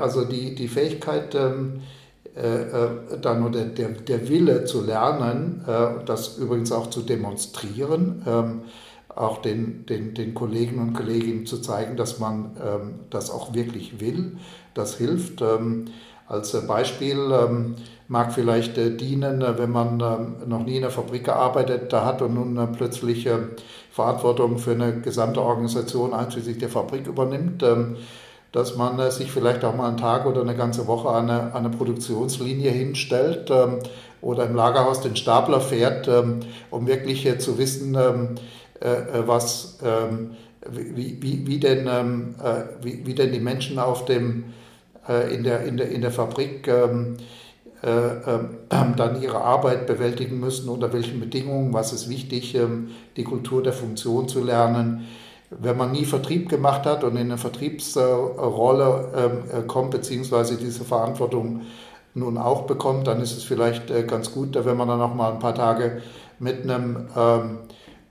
also 0.00 0.24
die, 0.24 0.56
die 0.56 0.66
Fähigkeit, 0.66 1.32
dann 1.32 1.82
oder 3.46 3.64
der, 3.64 3.88
der 3.88 4.28
Wille 4.28 4.64
zu 4.64 4.84
lernen, 4.84 5.64
das 6.06 6.38
übrigens 6.38 6.72
auch 6.72 6.90
zu 6.90 7.02
demonstrieren, 7.02 8.22
auch 9.16 9.42
den, 9.42 9.86
den, 9.86 10.14
den 10.14 10.34
Kollegen 10.34 10.78
und 10.78 10.94
Kolleginnen 10.94 11.46
zu 11.46 11.60
zeigen, 11.60 11.96
dass 11.96 12.18
man 12.18 12.52
das 13.10 13.30
auch 13.30 13.54
wirklich 13.54 14.00
will, 14.00 14.38
das 14.74 14.96
hilft. 14.96 15.42
Als 16.30 16.54
äh, 16.54 16.60
Beispiel 16.60 17.18
ähm, 17.32 17.74
mag 18.06 18.32
vielleicht 18.32 18.78
äh, 18.78 18.96
dienen, 18.96 19.42
äh, 19.42 19.58
wenn 19.58 19.72
man 19.72 20.00
ähm, 20.00 20.48
noch 20.48 20.64
nie 20.64 20.76
in 20.76 20.82
der 20.82 20.92
Fabrik 20.92 21.24
gearbeitet 21.24 21.92
hat 21.92 22.22
und 22.22 22.34
nun 22.34 22.72
plötzlich 22.72 23.28
Verantwortung 23.90 24.58
für 24.58 24.70
eine 24.70 25.00
gesamte 25.00 25.42
Organisation 25.42 26.14
einschließlich 26.14 26.58
der 26.58 26.68
Fabrik 26.68 27.08
übernimmt, 27.08 27.64
ähm, 27.64 27.96
dass 28.52 28.76
man 28.76 29.10
sich 29.10 29.30
vielleicht 29.32 29.64
auch 29.64 29.74
mal 29.74 29.88
einen 29.88 29.96
Tag 29.96 30.24
oder 30.24 30.40
eine 30.42 30.54
ganze 30.54 30.86
Woche 30.86 31.08
an 31.08 31.30
eine, 31.30 31.54
eine 31.54 31.70
Produktionslinie 31.70 32.70
hinstellt 32.70 33.52
oder 34.20 34.46
im 34.46 34.56
Lagerhaus 34.56 35.02
den 35.02 35.14
Stapler 35.14 35.60
fährt, 35.60 36.10
um 36.68 36.88
wirklich 36.88 37.38
zu 37.38 37.58
wissen, 37.58 37.96
was, 38.80 39.78
ähm, 39.84 40.30
wie, 40.68 41.18
wie, 41.20 41.46
wie, 41.46 41.60
denn, 41.60 41.86
ähm, 41.86 42.34
wie, 42.82 43.06
wie 43.06 43.14
denn 43.14 43.32
die 43.32 43.40
Menschen 43.40 43.78
auf 43.78 44.04
dem, 44.04 44.44
in, 45.32 45.44
der, 45.44 45.64
in, 45.64 45.76
der, 45.76 45.90
in 45.90 46.02
der 46.02 46.10
Fabrik 46.10 46.68
ähm, 46.68 47.16
dann 47.82 49.22
ihre 49.22 49.40
Arbeit 49.40 49.86
bewältigen 49.86 50.38
müssen, 50.38 50.68
unter 50.68 50.92
welchen 50.92 51.18
Bedingungen, 51.18 51.72
was 51.72 51.94
ist 51.94 52.10
wichtig, 52.10 52.56
die 53.16 53.24
Kultur 53.24 53.62
der 53.62 53.72
Funktion 53.72 54.28
zu 54.28 54.44
lernen. 54.44 55.08
Wenn 55.48 55.78
man 55.78 55.90
nie 55.90 56.04
Vertrieb 56.04 56.50
gemacht 56.50 56.84
hat 56.84 57.02
und 57.02 57.12
in 57.12 57.22
eine 57.22 57.38
Vertriebsrolle 57.38 59.64
kommt, 59.66 59.92
beziehungsweise 59.92 60.58
diese 60.58 60.84
Verantwortung 60.84 61.62
nun 62.14 62.38
auch 62.38 62.62
bekommt, 62.62 63.06
dann 63.06 63.20
ist 63.20 63.36
es 63.36 63.44
vielleicht 63.44 63.90
äh, 63.90 64.04
ganz 64.04 64.32
gut, 64.32 64.56
wenn 64.64 64.76
man 64.76 64.88
dann 64.88 65.00
auch 65.00 65.14
mal 65.14 65.32
ein 65.32 65.38
paar 65.38 65.54
Tage 65.54 66.02
mit 66.38 66.62
einem 66.62 67.06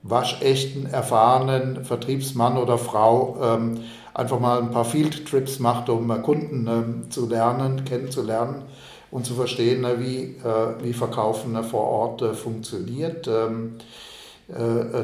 waschechten, 0.02 0.86
erfahrenen 0.86 1.84
Vertriebsmann 1.84 2.56
oder 2.56 2.78
Frau 2.78 3.36
ähm, 3.42 3.80
einfach 4.14 4.40
mal 4.40 4.60
ein 4.60 4.70
paar 4.70 4.84
Field 4.84 5.26
Trips 5.26 5.58
macht, 5.58 5.88
um 5.88 6.10
äh, 6.10 6.18
Kunden 6.18 6.66
ähm, 6.66 7.10
zu 7.10 7.28
lernen, 7.28 7.84
kennenzulernen 7.84 8.62
und 9.10 9.26
zu 9.26 9.34
verstehen, 9.34 9.84
äh, 9.84 10.00
wie, 10.00 10.36
äh, 10.44 10.82
wie 10.82 10.92
Verkaufen 10.92 11.54
äh, 11.54 11.62
vor 11.62 11.84
Ort 11.84 12.22
äh, 12.22 12.34
funktioniert. 12.34 13.28
Ähm, 13.28 13.76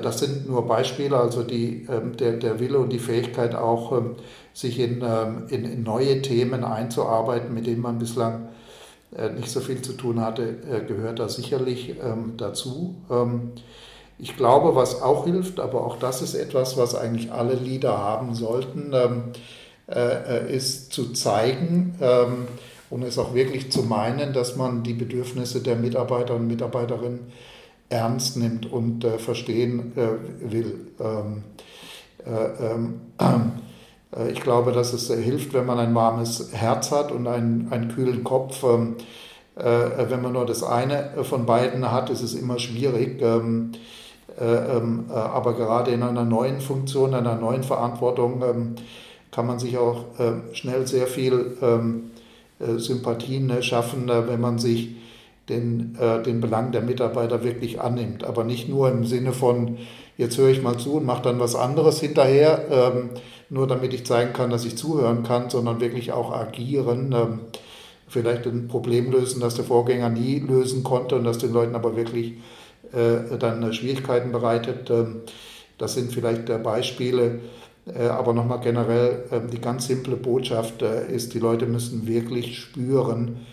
das 0.02 0.18
sind 0.18 0.48
nur 0.48 0.66
Beispiele, 0.66 1.16
also 1.16 1.44
die, 1.44 1.86
ähm, 1.88 2.16
der, 2.16 2.32
der 2.32 2.58
Wille 2.58 2.78
und 2.78 2.92
die 2.92 2.98
Fähigkeit 2.98 3.54
auch, 3.54 3.92
ähm, 3.92 4.16
sich 4.52 4.80
in, 4.80 5.02
in, 5.50 5.64
in 5.64 5.82
neue 5.84 6.20
Themen 6.20 6.64
einzuarbeiten, 6.64 7.54
mit 7.54 7.66
denen 7.66 7.80
man 7.80 8.00
bislang 8.00 8.48
äh, 9.16 9.30
nicht 9.30 9.48
so 9.48 9.60
viel 9.60 9.80
zu 9.82 9.92
tun 9.92 10.20
hatte, 10.20 10.42
äh, 10.42 10.84
gehört 10.84 11.20
da 11.20 11.28
sicherlich 11.28 11.94
ähm, 12.02 12.34
dazu. 12.36 12.96
Ähm, 14.18 14.25
ich 14.25 14.37
glaube, 14.37 14.75
was 14.75 15.02
auch 15.02 15.25
hilft, 15.25 15.61
aber 15.61 15.85
auch 15.85 15.99
das 15.99 16.23
ist 16.23 16.35
etwas, 16.35 16.76
was 16.76 16.94
eigentlich 16.94 17.32
alle 17.32 17.54
Lieder 17.54 17.99
haben 17.99 18.35
sollten, 18.35 18.92
ähm, 18.92 19.23
äh, 19.88 20.54
ist 20.54 20.92
zu 20.92 21.12
zeigen 21.12 21.94
und 22.90 23.02
es 23.02 23.18
auch 23.18 23.35
wirklich 23.35 23.70
zu 23.70 23.82
meinen, 23.82 24.32
dass 24.32 24.56
man 24.56 24.82
die 24.82 24.94
Bedürfnisse 24.94 25.61
der 25.61 25.76
Mitarbeiter 25.76 26.35
und 26.35 26.49
Mitarbeiterinnen 26.49 27.20
ernst 27.88 28.37
nimmt 28.37 28.73
und 28.73 29.04
verstehen 29.04 29.92
will. 30.40 30.88
Äh, 34.16 34.30
ich 34.32 34.40
glaube, 34.40 34.73
dass 34.73 34.92
es 34.92 35.08
hilft, 35.08 35.52
wenn 35.52 35.66
man 35.66 35.78
ein 35.78 35.94
warmes 35.94 36.52
Herz 36.52 36.90
hat 36.90 37.12
und 37.12 37.26
einen, 37.26 37.68
einen 37.70 37.94
kühlen 37.94 38.25
Kopf. 38.25 38.64
Ähm, 38.64 38.96
äh, 39.56 40.11
wenn 40.11 40.23
man 40.23 40.32
nur 40.32 40.46
das 40.46 40.62
eine 40.62 41.25
von 41.25 41.46
beiden 41.46 41.90
hat, 41.90 42.11
ist 42.11 42.23
es 42.23 42.35
immer 42.35 42.58
schwierig. 42.58 43.20
Ähm, 43.23 43.23
äh, 43.23 43.37
ähm, 43.46 43.73
aber 44.38 45.54
gerade 45.54 45.92
in 45.92 46.02
einer 46.02 46.24
neuen 46.24 46.60
Funktion, 46.60 47.14
einer 47.14 47.36
neuen 47.36 47.62
Verantwortung 47.62 48.76
kann 49.30 49.46
man 49.46 49.58
sich 49.58 49.78
auch 49.78 50.04
schnell 50.52 50.86
sehr 50.86 51.06
viel 51.06 51.56
Sympathien 52.76 53.46
ne, 53.46 53.62
schaffen, 53.62 54.08
wenn 54.08 54.40
man 54.40 54.58
sich 54.58 54.96
den, 55.48 55.96
den 56.26 56.40
Belang 56.42 56.72
der 56.72 56.82
Mitarbeiter 56.82 57.42
wirklich 57.44 57.80
annimmt. 57.80 58.24
Aber 58.24 58.44
nicht 58.44 58.68
nur 58.68 58.90
im 58.90 59.06
Sinne 59.06 59.32
von, 59.32 59.78
jetzt 60.18 60.36
höre 60.36 60.50
ich 60.50 60.62
mal 60.62 60.76
zu 60.76 60.96
und 60.96 61.06
mache 61.06 61.22
dann 61.22 61.40
was 61.40 61.54
anderes 61.54 62.00
hinterher 62.00 62.66
nur 63.48 63.66
damit 63.66 63.94
ich 63.94 64.06
zeigen 64.06 64.32
kann, 64.32 64.50
dass 64.50 64.64
ich 64.64 64.76
zuhören 64.76 65.22
kann, 65.22 65.50
sondern 65.50 65.80
wirklich 65.80 66.12
auch 66.12 66.32
agieren. 66.32 67.12
Ähm, 67.12 67.40
vielleicht 68.08 68.46
ein 68.46 68.68
Problem 68.68 69.10
lösen, 69.10 69.40
das 69.40 69.54
der 69.56 69.64
Vorgänger 69.64 70.08
nie 70.08 70.38
lösen 70.38 70.84
konnte 70.84 71.16
und 71.16 71.24
das 71.24 71.38
den 71.38 71.52
Leuten 71.52 71.74
aber 71.74 71.96
wirklich 71.96 72.32
äh, 72.32 72.36
dann 72.92 73.72
Schwierigkeiten 73.72 74.32
bereitet. 74.32 74.90
Ähm, 74.90 75.22
das 75.78 75.94
sind 75.94 76.12
vielleicht 76.12 76.48
äh, 76.48 76.58
Beispiele. 76.58 77.40
Äh, 77.86 78.06
aber 78.06 78.32
nochmal 78.32 78.60
generell, 78.60 79.24
ähm, 79.30 79.50
die 79.50 79.60
ganz 79.60 79.86
simple 79.86 80.16
Botschaft 80.16 80.82
ist, 80.82 81.34
die 81.34 81.38
Leute 81.38 81.66
müssen 81.66 82.06
wirklich 82.06 82.58
spüren, 82.58 83.46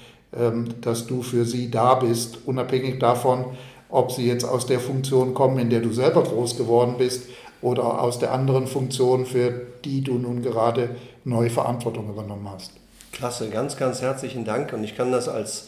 dass 0.82 1.06
du 1.06 1.22
für 1.22 1.46
sie 1.46 1.70
da 1.70 1.94
bist, 1.94 2.40
unabhängig 2.48 2.98
davon, 2.98 3.46
ob 3.90 4.12
sie 4.12 4.26
jetzt 4.26 4.44
aus 4.44 4.66
der 4.66 4.80
Funktion 4.80 5.36
kommen, 5.36 5.60
in 5.60 5.70
der 5.70 5.80
du 5.80 5.94
selber 5.94 6.24
groß 6.24 6.58
geworden 6.58 6.96
bist 6.98 7.28
oder 7.62 8.02
aus 8.02 8.18
der 8.18 8.34
anderen 8.34 8.66
Funktion, 8.66 9.28
für 9.28 9.54
die 9.86 10.02
du 10.02 10.16
nun 10.16 10.42
gerade 10.42 10.96
neue 11.24 11.52
Verantwortung 11.52 12.10
übernommen 12.10 12.50
hast. 12.52 12.72
Klasse, 13.12 13.52
ganz, 13.52 13.78
ganz 13.78 14.02
herzlichen 14.02 14.44
Dank. 14.44 14.74
Und 14.74 14.84
ich 14.84 14.98
kann 14.98 15.12
das 15.12 15.30
als 15.30 15.68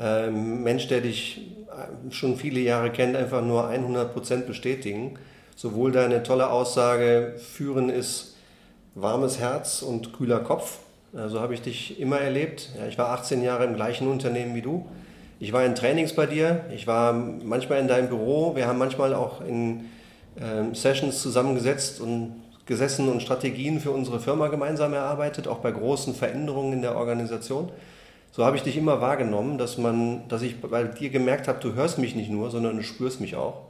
äh, 0.00 0.30
Mensch, 0.30 0.88
der 0.88 1.02
dich 1.02 1.42
äh, 1.68 2.10
schon 2.12 2.36
viele 2.36 2.60
Jahre 2.60 2.90
kennt, 2.90 3.16
einfach 3.16 3.42
nur 3.42 3.68
100 3.68 4.12
Prozent 4.12 4.46
bestätigen. 4.46 5.18
Sowohl 5.56 5.92
deine 5.92 6.22
tolle 6.22 6.50
Aussage, 6.50 7.34
führen 7.38 7.90
ist 7.90 8.36
warmes 8.94 9.38
Herz 9.38 9.82
und 9.82 10.12
kühler 10.12 10.40
Kopf. 10.40 10.78
So 11.12 11.18
also 11.18 11.40
habe 11.40 11.54
ich 11.54 11.62
dich 11.62 12.00
immer 12.00 12.18
erlebt. 12.18 12.70
Ich 12.88 12.96
war 12.96 13.10
18 13.10 13.42
Jahre 13.42 13.64
im 13.64 13.74
gleichen 13.74 14.08
Unternehmen 14.08 14.54
wie 14.54 14.62
du. 14.62 14.86
Ich 15.38 15.52
war 15.52 15.64
in 15.64 15.74
Trainings 15.74 16.14
bei 16.14 16.26
dir. 16.26 16.64
Ich 16.74 16.86
war 16.86 17.12
manchmal 17.12 17.80
in 17.80 17.88
deinem 17.88 18.08
Büro. 18.08 18.54
Wir 18.56 18.66
haben 18.66 18.78
manchmal 18.78 19.14
auch 19.14 19.40
in 19.40 19.86
ähm, 20.40 20.74
Sessions 20.74 21.20
zusammengesetzt 21.20 22.00
und 22.00 22.42
gesessen 22.66 23.08
und 23.08 23.20
Strategien 23.20 23.80
für 23.80 23.90
unsere 23.90 24.20
Firma 24.20 24.48
gemeinsam 24.48 24.92
erarbeitet, 24.92 25.48
auch 25.48 25.58
bei 25.58 25.72
großen 25.72 26.14
Veränderungen 26.14 26.74
in 26.74 26.82
der 26.82 26.96
Organisation. 26.96 27.70
So 28.32 28.44
habe 28.44 28.56
ich 28.56 28.62
dich 28.62 28.76
immer 28.76 29.00
wahrgenommen, 29.00 29.58
dass 29.58 29.76
man, 29.76 30.28
dass 30.28 30.42
ich 30.42 30.60
bei 30.60 30.84
dir 30.84 31.10
gemerkt 31.10 31.48
habe, 31.48 31.60
du 31.60 31.74
hörst 31.74 31.98
mich 31.98 32.14
nicht 32.14 32.30
nur, 32.30 32.50
sondern 32.50 32.76
du 32.76 32.82
spürst 32.82 33.20
mich 33.20 33.34
auch 33.36 33.62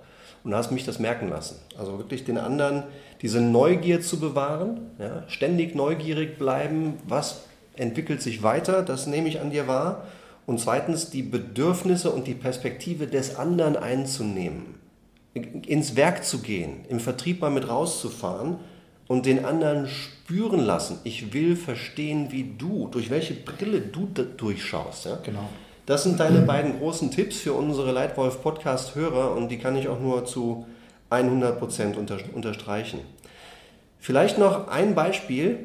und 0.44 0.54
hast 0.54 0.70
mich 0.70 0.84
das 0.84 0.98
merken 0.98 1.28
lassen. 1.28 1.56
Also 1.78 1.98
wirklich 1.98 2.24
den 2.24 2.38
anderen 2.38 2.84
diese 3.22 3.40
Neugier 3.40 4.00
zu 4.00 4.20
bewahren, 4.20 4.90
ja, 4.98 5.24
ständig 5.28 5.74
neugierig 5.74 6.38
bleiben, 6.38 6.94
was 7.06 7.42
entwickelt 7.76 8.22
sich 8.22 8.42
weiter, 8.42 8.82
das 8.82 9.06
nehme 9.06 9.28
ich 9.28 9.40
an 9.40 9.50
dir 9.50 9.66
wahr. 9.66 10.06
Und 10.46 10.58
zweitens 10.58 11.10
die 11.10 11.22
Bedürfnisse 11.22 12.10
und 12.10 12.26
die 12.26 12.34
Perspektive 12.34 13.06
des 13.06 13.36
anderen 13.36 13.76
einzunehmen 13.76 14.80
ins 15.32 15.94
Werk 15.94 16.24
zu 16.24 16.40
gehen, 16.40 16.84
im 16.88 16.98
Vertrieb 16.98 17.40
mal 17.40 17.50
mit 17.50 17.68
rauszufahren 17.68 18.56
und 19.10 19.26
den 19.26 19.44
anderen 19.44 19.88
spüren 19.88 20.60
lassen. 20.60 21.00
Ich 21.02 21.32
will 21.32 21.56
verstehen, 21.56 22.28
wie 22.30 22.54
du, 22.56 22.86
durch 22.92 23.10
welche 23.10 23.34
Brille 23.34 23.80
du 23.80 24.06
durchschaust. 24.06 25.06
Ja? 25.06 25.18
Genau. 25.24 25.48
Das 25.84 26.04
sind 26.04 26.20
deine 26.20 26.42
beiden 26.42 26.78
großen 26.78 27.10
Tipps 27.10 27.38
für 27.38 27.54
unsere 27.54 27.90
Leitwolf 27.90 28.40
Podcast 28.40 28.94
Hörer 28.94 29.34
und 29.34 29.48
die 29.48 29.58
kann 29.58 29.74
ich 29.74 29.88
auch 29.88 29.98
nur 29.98 30.26
zu 30.26 30.64
100 31.10 31.58
Prozent 31.58 31.96
unterstreichen. 31.96 33.00
Vielleicht 33.98 34.38
noch 34.38 34.68
ein 34.68 34.94
Beispiel, 34.94 35.58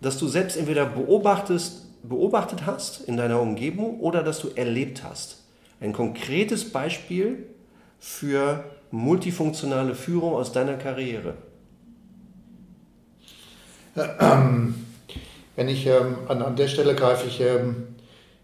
das 0.00 0.16
du 0.18 0.28
selbst 0.28 0.56
entweder 0.56 0.86
beobachtest, 0.86 1.86
beobachtet 2.08 2.66
hast 2.66 3.00
in 3.00 3.16
deiner 3.16 3.40
Umgebung 3.40 3.98
oder 3.98 4.22
das 4.22 4.38
du 4.38 4.50
erlebt 4.54 5.02
hast. 5.02 5.42
Ein 5.80 5.92
konkretes 5.92 6.70
Beispiel 6.70 7.48
für 7.98 8.62
multifunktionale 8.92 9.96
Führung 9.96 10.34
aus 10.34 10.52
deiner 10.52 10.74
Karriere? 10.74 11.34
Wenn 13.96 15.68
ich 15.68 15.86
ähm, 15.86 16.16
an, 16.28 16.42
an 16.42 16.54
der 16.54 16.68
Stelle 16.68 16.94
greife 16.94 17.26
ich 17.26 17.40
ähm, 17.40 17.96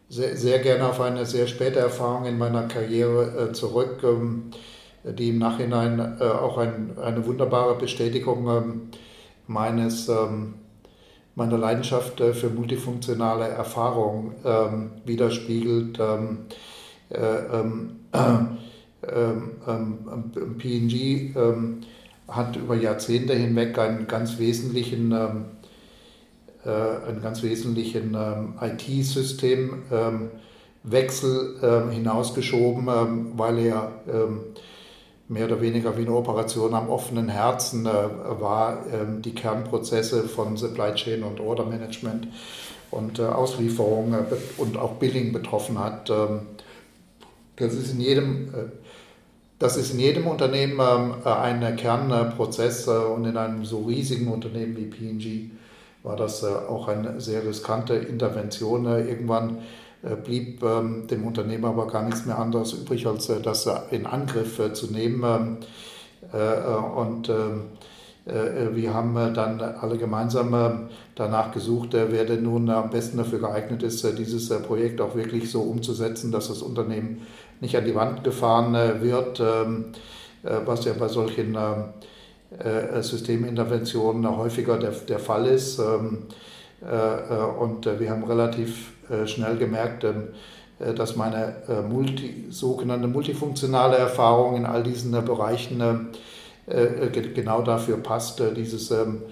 sehr, 0.09 0.37
sehr 0.37 0.59
gerne 0.61 0.89
auf 0.89 1.01
eine 1.01 1.27
sehr 1.27 1.47
späte 1.47 1.79
Erfahrung 1.79 2.25
in 2.25 2.39
meiner 2.39 2.63
Karriere 2.65 3.51
äh, 3.51 3.53
zurück, 3.53 4.01
ähm, 4.03 4.51
die 5.05 5.29
im 5.29 5.39
Nachhinein 5.39 6.17
äh, 6.21 6.25
auch 6.25 6.57
ein, 6.57 6.97
eine 6.99 7.27
wunderbare 7.27 7.77
Bestätigung 7.77 8.49
ähm, 8.49 8.83
meines, 9.47 10.09
ähm, 10.09 10.55
meiner 11.35 11.59
Leidenschaft 11.59 12.21
äh, 12.21 12.33
für 12.33 12.49
multifunktionale 12.49 13.47
Erfahrung 13.47 14.35
ähm, 14.45 14.93
widerspiegelt. 15.05 15.99
Ähm, 16.01 16.47
ähm, 17.15 17.99
PNG 20.59 21.37
ähm, 21.37 21.81
hat 22.35 22.57
über 22.57 22.75
Jahrzehnte 22.75 23.35
hinweg 23.35 23.79
einen 23.79 24.07
ganz 24.07 24.39
wesentlichen, 24.39 25.13
ähm, 25.13 25.45
äh, 26.65 27.43
wesentlichen 27.43 28.15
ähm, 28.15 28.55
IT-Systemwechsel 28.61 30.31
ähm, 31.63 31.91
hinausgeschoben, 31.91 33.39
weil 33.39 33.59
er 33.59 33.93
mehr 35.29 35.47
oder 35.47 35.61
weniger 35.61 35.97
wie 35.97 36.03
eine 36.03 36.15
Operation 36.15 36.75
am 36.75 36.89
offenen 36.91 37.29
Herzen 37.29 37.87
äh, 37.87 37.91
war, 37.91 38.85
die 39.21 39.35
Kernprozesse 39.35 40.25
von 40.25 40.57
Supply 40.57 40.95
Chain 40.95 41.23
und 41.23 41.41
Order 41.41 41.65
Management 41.65 42.29
und 42.91 43.19
äh, 43.19 43.23
Auslieferung 43.23 44.13
äh, 44.13 44.25
und 44.59 44.77
auch 44.77 44.95
Billing 44.95 45.33
betroffen 45.33 45.79
hat. 45.79 46.11
das 47.57 47.75
ist 47.75 47.93
in 47.93 48.01
jedem 48.01 48.53
das 49.63 49.77
ist 49.77 49.93
in 49.93 50.01
jedem 50.01 50.27
Unternehmen 50.27 50.81
ähm, 50.81 51.15
äh, 51.25 51.29
ein 51.29 51.77
Kernprozess 51.77 52.89
äh, 52.89 52.91
und 52.91 53.25
in 53.25 53.37
einem 53.37 53.65
so 53.65 53.83
riesigen 53.83 54.27
Unternehmen 54.27 54.77
wie 54.77 54.87
PNG 54.87 55.53
war 56.03 56.17
das 56.17 56.43
äh, 56.43 56.49
auch 56.49 56.89
eine 56.89 57.21
sehr 57.21 57.47
riskante 57.47 57.95
Intervention. 57.95 58.87
Irgendwann 58.87 59.59
blieb 60.25 60.65
ähm, 60.65 61.07
dem 61.07 61.25
Unternehmen 61.25 61.65
aber 61.65 61.87
gar 61.87 62.03
nichts 62.03 62.27
mehr 62.27 62.37
anderes 62.37 62.73
übrig, 62.73 63.07
als 63.07 63.31
das 63.41 63.71
in 63.93 64.05
Angriff 64.05 64.61
zu 64.73 64.87
nehmen. 64.89 65.59
und 66.97 67.31
wir 68.25 68.95
haben 68.95 69.15
dann 69.15 69.61
alle 69.61 69.99
gemeinsam 69.99 70.89
danach 71.15 71.53
gesucht, 71.53 71.91
wer 71.93 72.25
denn 72.25 72.43
nun 72.43 72.69
am 72.71 72.91
besten 72.91 73.19
dafür 73.19 73.39
geeignet 73.39 73.85
ist, 73.85 74.05
dieses 74.19 74.49
Projekt 74.63 75.01
auch 75.01 75.15
wirklich 75.15 75.53
so 75.53 75.61
umzusetzen, 75.63 76.33
dass 76.33 76.49
das 76.49 76.63
Unternehmen 76.63 77.23
nicht 77.63 77.77
an 77.77 77.87
die 77.87 77.95
Wand 77.95 78.23
gefahren 78.25 78.75
wird, 79.01 79.41
ähm, 79.41 79.87
was 80.43 80.85
ja 80.85 80.93
bei 80.93 81.09
solchen 81.09 81.57
Systeminterventionen 83.01 84.37
häufiger 84.37 84.77
der, 84.77 85.19
Fall 85.19 85.47
ist. 85.47 85.79
Ähm, 85.79 86.27
und 87.59 87.87
wir 88.01 88.11
haben 88.11 88.25
relativ 88.25 88.93
schnell 89.27 89.57
gemerkt, 89.57 90.05
ähm, 90.05 90.29
äh, 90.83 90.95
dass 90.95 91.17
meine 91.17 91.55
äh, 91.69 91.83
multi, 91.83 92.47
sogenannte 92.51 93.09
multifunktionale 93.09 93.97
Erfahrung 93.97 94.57
in 94.57 94.67
all 94.67 94.83
diesen 94.83 95.15
äh, 95.15 95.21
Bereichen 95.21 96.11
genau 97.35 97.63
dafür 97.63 97.97
passt, 97.97 98.41
dieses 98.57 98.93
ähm, 98.93 99.23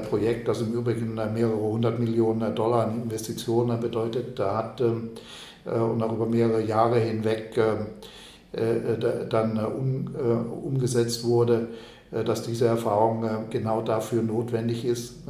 Projekt, 0.00 0.48
das 0.48 0.60
im 0.60 0.72
Übrigen 0.72 1.14
mehrere 1.14 1.60
hundert 1.60 1.98
Millionen 1.98 2.54
Dollar 2.54 2.86
an 2.86 3.02
Investitionen 3.02 3.80
bedeutet 3.80 4.38
hat 4.40 4.80
ähm, 4.80 5.10
und 5.64 6.02
auch 6.02 6.12
über 6.12 6.26
mehrere 6.26 6.62
Jahre 6.62 6.98
hinweg 6.98 7.60
dann 9.30 9.58
umgesetzt 10.64 11.24
wurde, 11.24 11.68
dass 12.10 12.42
diese 12.42 12.66
Erfahrung 12.66 13.24
genau 13.48 13.80
dafür 13.80 14.22
notwendig 14.22 14.84
ist. 14.84 15.22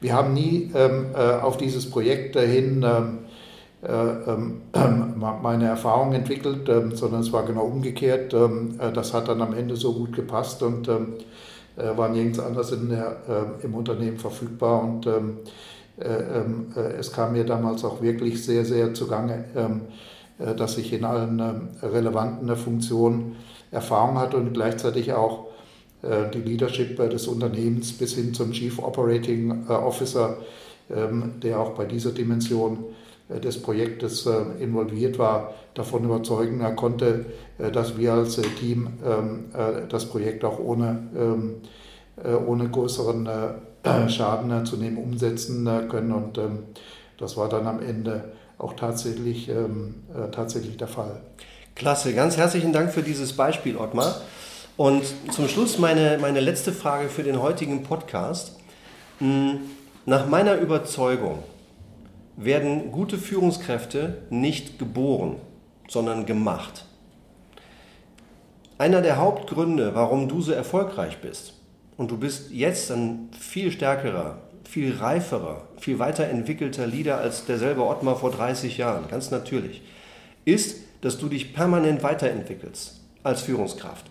Wir 0.00 0.14
haben 0.14 0.32
nie 0.32 0.72
auf 1.42 1.58
dieses 1.58 1.90
Projekt 1.90 2.38
hin 2.38 2.82
äh, 3.82 4.30
ähm, 4.30 4.62
meine 5.42 5.66
Erfahrung 5.66 6.12
entwickelt, 6.12 6.68
ähm, 6.68 6.94
sondern 6.94 7.22
es 7.22 7.32
war 7.32 7.44
genau 7.44 7.64
umgekehrt. 7.64 8.32
Ähm, 8.32 8.78
äh, 8.78 8.92
das 8.92 9.12
hat 9.12 9.26
dann 9.26 9.42
am 9.42 9.54
Ende 9.54 9.74
so 9.74 9.92
gut 9.92 10.12
gepasst 10.12 10.62
und 10.62 10.88
äh, 11.76 11.96
war 11.96 12.08
nirgends 12.08 12.38
anders 12.38 12.72
in 12.72 12.88
der, 12.88 13.16
im 13.62 13.74
Unternehmen 13.74 14.18
verfügbar. 14.18 14.82
Und 14.82 15.06
es 16.98 17.12
kam 17.12 17.32
mir 17.32 17.44
damals 17.44 17.84
auch 17.84 18.00
wirklich 18.00 18.42
sehr, 18.42 18.64
sehr 18.64 18.94
zugange, 18.94 19.44
dass 20.38 20.78
ich 20.78 20.92
in 20.92 21.04
allen 21.04 21.40
relevanten 21.82 22.56
Funktionen 22.56 23.36
Erfahrung 23.70 24.18
hatte 24.18 24.38
und 24.38 24.54
gleichzeitig 24.54 25.12
auch 25.12 25.48
die 26.02 26.38
Leadership 26.38 26.96
des 26.96 27.28
Unternehmens 27.28 27.92
bis 27.92 28.14
hin 28.14 28.32
zum 28.32 28.52
Chief 28.52 28.78
Operating 28.78 29.68
Officer, 29.68 30.38
der 30.88 31.60
auch 31.60 31.70
bei 31.74 31.84
dieser 31.84 32.12
Dimension 32.12 32.78
äh, 32.78 33.01
des 33.40 33.60
Projektes 33.60 34.26
äh, 34.26 34.62
involviert 34.62 35.18
war, 35.18 35.54
davon 35.74 36.04
überzeugen 36.04 36.60
er 36.60 36.72
konnte, 36.72 37.26
äh, 37.58 37.70
dass 37.70 37.96
wir 37.96 38.12
als 38.12 38.40
Team 38.58 38.88
ähm, 39.04 39.44
das 39.88 40.06
Projekt 40.06 40.44
auch 40.44 40.58
ohne, 40.58 41.08
ähm, 41.16 41.54
ohne 42.46 42.68
größeren 42.68 43.28
Schaden 44.08 44.66
zu 44.66 44.76
nehmen 44.76 44.98
umsetzen 44.98 45.68
können. 45.88 46.12
Und 46.12 46.38
ähm, 46.38 46.64
das 47.18 47.36
war 47.36 47.48
dann 47.48 47.66
am 47.66 47.80
Ende 47.80 48.32
auch 48.58 48.74
tatsächlich, 48.74 49.50
tatsächlich 50.30 50.76
der 50.76 50.86
Fall. 50.86 51.20
Klasse, 51.74 52.14
ganz 52.14 52.36
herzlichen 52.36 52.72
Dank 52.72 52.92
für 52.92 53.02
dieses 53.02 53.32
Beispiel, 53.32 53.76
Ottmar. 53.76 54.20
Und 54.76 55.02
zum 55.32 55.48
Schluss 55.48 55.78
meine, 55.78 56.18
meine 56.20 56.38
letzte 56.38 56.70
Frage 56.72 57.08
für 57.08 57.24
den 57.24 57.42
heutigen 57.42 57.82
Podcast. 57.82 58.56
Hm, 59.18 59.60
nach 60.06 60.28
meiner 60.28 60.58
Überzeugung 60.58 61.40
werden 62.36 62.92
gute 62.92 63.18
Führungskräfte 63.18 64.22
nicht 64.30 64.78
geboren, 64.78 65.36
sondern 65.88 66.26
gemacht. 66.26 66.86
Einer 68.78 69.02
der 69.02 69.18
Hauptgründe, 69.18 69.94
warum 69.94 70.28
du 70.28 70.40
so 70.40 70.52
erfolgreich 70.52 71.18
bist, 71.20 71.54
und 71.96 72.10
du 72.10 72.16
bist 72.16 72.50
jetzt 72.50 72.90
ein 72.90 73.28
viel 73.38 73.70
stärkerer, 73.70 74.38
viel 74.64 74.96
reiferer, 74.96 75.68
viel 75.78 75.98
weiterentwickelter 75.98 76.86
Leader 76.86 77.18
als 77.18 77.44
derselbe 77.44 77.84
Ottmar 77.86 78.16
vor 78.16 78.30
30 78.30 78.78
Jahren, 78.78 79.08
ganz 79.08 79.30
natürlich, 79.30 79.82
ist, 80.44 80.80
dass 81.02 81.18
du 81.18 81.28
dich 81.28 81.52
permanent 81.52 82.02
weiterentwickelst 82.02 83.00
als 83.22 83.42
Führungskraft. 83.42 84.06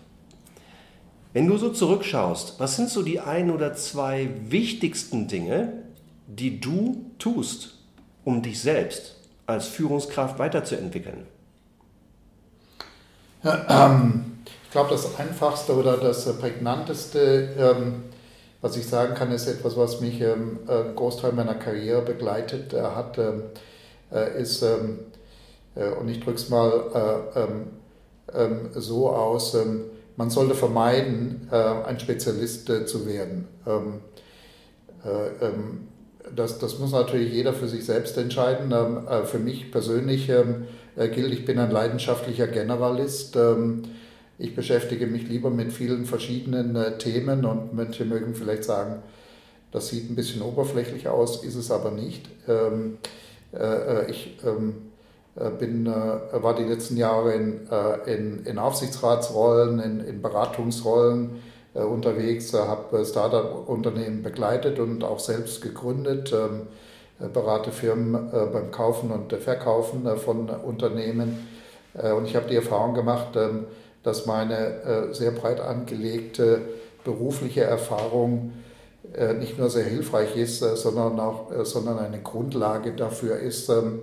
Wenn 1.32 1.48
du 1.48 1.56
so 1.56 1.70
zurückschaust, 1.70 2.60
was 2.60 2.76
sind 2.76 2.90
so 2.90 3.02
die 3.02 3.20
ein 3.20 3.50
oder 3.50 3.74
zwei 3.74 4.28
wichtigsten 4.48 5.28
Dinge, 5.28 5.72
die 6.26 6.60
du 6.60 7.06
tust, 7.18 7.71
um 8.24 8.42
dich 8.42 8.60
selbst 8.60 9.16
als 9.46 9.66
Führungskraft 9.66 10.38
weiterzuentwickeln? 10.38 11.26
Ja, 13.42 13.86
ähm, 13.86 14.24
ich 14.44 14.70
glaube, 14.70 14.90
das 14.90 15.18
Einfachste 15.18 15.74
oder 15.74 15.96
das 15.96 16.24
Prägnanteste, 16.38 17.48
ähm, 17.58 18.04
was 18.60 18.76
ich 18.76 18.86
sagen 18.86 19.14
kann, 19.14 19.32
ist 19.32 19.48
etwas, 19.48 19.76
was 19.76 20.00
mich 20.00 20.20
ähm, 20.20 20.60
einen 20.68 20.94
Großteil 20.94 21.32
meiner 21.32 21.54
Karriere 21.54 22.02
begleitet 22.02 22.72
äh, 22.72 22.82
hat, 22.82 23.18
ähm, 23.18 23.42
äh, 24.12 24.40
ist, 24.40 24.62
ähm, 24.62 25.00
äh, 25.74 25.90
und 25.90 26.08
ich 26.08 26.20
drücke 26.20 26.36
es 26.36 26.48
mal 26.48 27.26
äh, 27.34 27.40
ähm, 28.34 28.70
so 28.74 29.10
aus, 29.10 29.56
man 30.16 30.30
sollte 30.30 30.54
vermeiden, 30.54 31.48
äh, 31.50 31.56
ein 31.56 31.98
Spezialist 32.00 32.70
äh, 32.70 32.86
zu 32.86 33.06
werden 33.06 33.48
das, 36.34 36.58
das 36.58 36.78
muss 36.78 36.92
natürlich 36.92 37.32
jeder 37.32 37.52
für 37.52 37.68
sich 37.68 37.84
selbst 37.84 38.16
entscheiden. 38.16 38.72
Ähm, 38.72 39.06
äh, 39.08 39.24
für 39.24 39.38
mich 39.38 39.70
persönlich 39.70 40.28
ähm, 40.28 40.66
äh, 40.96 41.08
gilt, 41.08 41.32
ich 41.32 41.44
bin 41.44 41.58
ein 41.58 41.70
leidenschaftlicher 41.70 42.46
Generalist. 42.46 43.36
Ähm, 43.36 43.82
ich 44.38 44.56
beschäftige 44.56 45.06
mich 45.06 45.28
lieber 45.28 45.50
mit 45.50 45.72
vielen 45.72 46.04
verschiedenen 46.04 46.74
äh, 46.76 46.98
Themen 46.98 47.44
und 47.44 47.74
manche 47.74 48.04
mögen 48.04 48.34
vielleicht 48.34 48.64
sagen, 48.64 49.02
das 49.70 49.88
sieht 49.88 50.10
ein 50.10 50.16
bisschen 50.16 50.42
oberflächlich 50.42 51.08
aus, 51.08 51.44
ist 51.44 51.54
es 51.54 51.70
aber 51.70 51.90
nicht. 51.90 52.28
Ich 54.08 54.36
bin, 55.58 55.86
war 55.86 56.54
die 56.54 56.64
letzten 56.64 56.98
Jahre 56.98 57.32
in, 57.32 57.60
in, 58.04 58.44
in 58.44 58.58
Aufsichtsratsrollen, 58.58 59.80
in, 59.80 60.00
in 60.00 60.20
Beratungsrollen 60.20 61.40
unterwegs, 61.80 62.52
habe 62.52 63.04
Startup-Unternehmen 63.04 64.22
begleitet 64.22 64.78
und 64.78 65.04
auch 65.04 65.18
selbst 65.18 65.62
gegründet, 65.62 66.32
ähm, 66.32 66.66
äh, 67.20 67.28
berate 67.28 67.70
Firmen 67.70 68.14
äh, 68.14 68.46
beim 68.52 68.70
Kaufen 68.70 69.10
und 69.10 69.32
Verkaufen 69.32 70.06
von 70.18 70.48
Unternehmen. 70.48 71.48
Und 71.94 72.24
ich 72.24 72.36
habe 72.36 72.48
die 72.48 72.56
Erfahrung 72.56 72.94
gemacht, 72.94 73.36
ähm, 73.36 73.66
dass 74.02 74.24
meine 74.24 75.10
sehr 75.12 75.30
breit 75.30 75.60
angelegte 75.60 76.62
berufliche 77.04 77.60
Erfahrung 77.60 78.52
nicht 79.38 79.58
nur 79.58 79.70
sehr 79.70 79.84
hilfreich 79.84 80.36
ist, 80.36 80.58
sondern 80.58 81.20
auch 81.20 81.52
sondern 81.62 82.00
eine 82.00 82.20
Grundlage 82.20 82.92
dafür 82.92 83.36
ist, 83.36 83.68
ähm, 83.68 84.00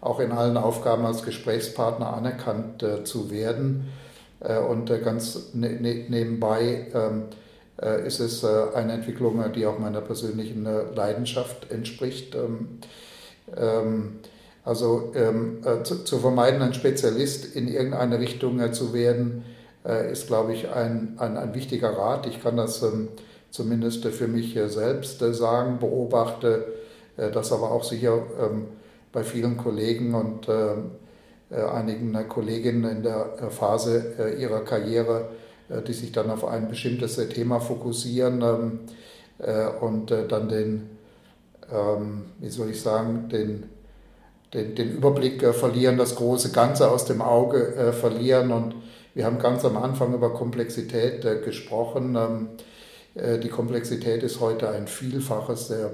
auch 0.00 0.20
in 0.20 0.30
allen 0.30 0.56
Aufgaben 0.56 1.04
als 1.04 1.24
Gesprächspartner 1.24 2.14
anerkannt 2.14 2.84
zu 3.04 3.30
werden 3.32 3.88
äh, 3.88 4.09
und 4.40 4.90
äh, 4.90 4.98
ganz 4.98 5.52
ne, 5.54 5.70
ne, 5.80 6.06
nebenbei 6.08 6.86
ähm, 6.94 7.24
äh, 7.80 8.06
ist 8.06 8.20
es 8.20 8.44
eine 8.44 8.92
Entwicklung, 8.94 9.42
die 9.52 9.66
auch 9.66 9.78
meiner 9.78 10.00
persönlichen 10.00 10.66
Leidenschaft 10.94 11.70
entspricht. 11.70 12.34
Ähm, 12.34 12.78
ähm, 13.56 14.20
also 14.62 15.12
zu 16.04 16.18
vermeiden, 16.18 16.60
ein 16.60 16.74
Spezialist 16.74 17.56
in 17.56 17.66
irgendeine 17.66 18.20
Richtung 18.20 18.72
zu 18.74 18.92
werden, 18.92 19.42
ist, 20.12 20.26
glaube 20.26 20.52
ich, 20.52 20.68
ein, 20.68 21.14
ein, 21.16 21.38
ein 21.38 21.54
wichtiger 21.54 21.96
Rat. 21.96 22.26
Ich 22.26 22.42
kann 22.42 22.58
das 22.58 22.84
zumindest 23.50 24.04
für 24.04 24.28
mich 24.28 24.56
selbst 24.66 25.18
sagen, 25.18 25.78
beobachte 25.80 26.66
das 27.16 27.52
aber 27.52 27.72
auch 27.72 27.84
sicher 27.84 28.22
bei 29.12 29.24
vielen 29.24 29.56
Kollegen 29.56 30.14
und 30.14 30.48
äh, 30.48 30.74
einigen 31.56 32.14
äh, 32.14 32.24
Kolleginnen 32.24 32.84
in 32.90 33.02
der 33.02 33.34
äh, 33.40 33.50
Phase 33.50 34.36
ihrer 34.38 34.60
Karriere, 34.60 35.30
die 35.86 35.92
sich 35.92 36.10
dann 36.10 36.30
auf 36.30 36.44
ein 36.44 36.68
bestimmtes 36.68 37.16
Thema 37.28 37.60
fokussieren 37.60 38.42
ähm, 38.42 38.80
und 39.80 40.10
dann 40.10 40.48
den, 40.48 40.90
ähm, 41.72 42.24
wie 42.40 42.48
soll 42.48 42.70
ich 42.70 42.82
sagen, 42.82 43.28
den, 43.28 43.70
den, 44.52 44.74
den 44.74 44.90
Überblick 44.90 45.54
verlieren, 45.54 45.96
das 45.96 46.16
große 46.16 46.50
Ganze 46.50 46.90
aus 46.90 47.04
dem 47.04 47.22
Auge 47.22 47.92
verlieren. 47.92 48.50
Und 48.50 48.74
wir 49.14 49.24
haben 49.24 49.38
ganz 49.38 49.64
am 49.64 49.76
Anfang 49.76 50.12
über 50.12 50.34
Komplexität 50.34 51.22
gesprochen. 51.44 52.16
Ähm, 52.16 53.40
die 53.40 53.48
Komplexität 53.48 54.24
ist 54.24 54.40
heute 54.40 54.70
ein 54.70 54.88
Vielfaches 54.88 55.68
der 55.68 55.92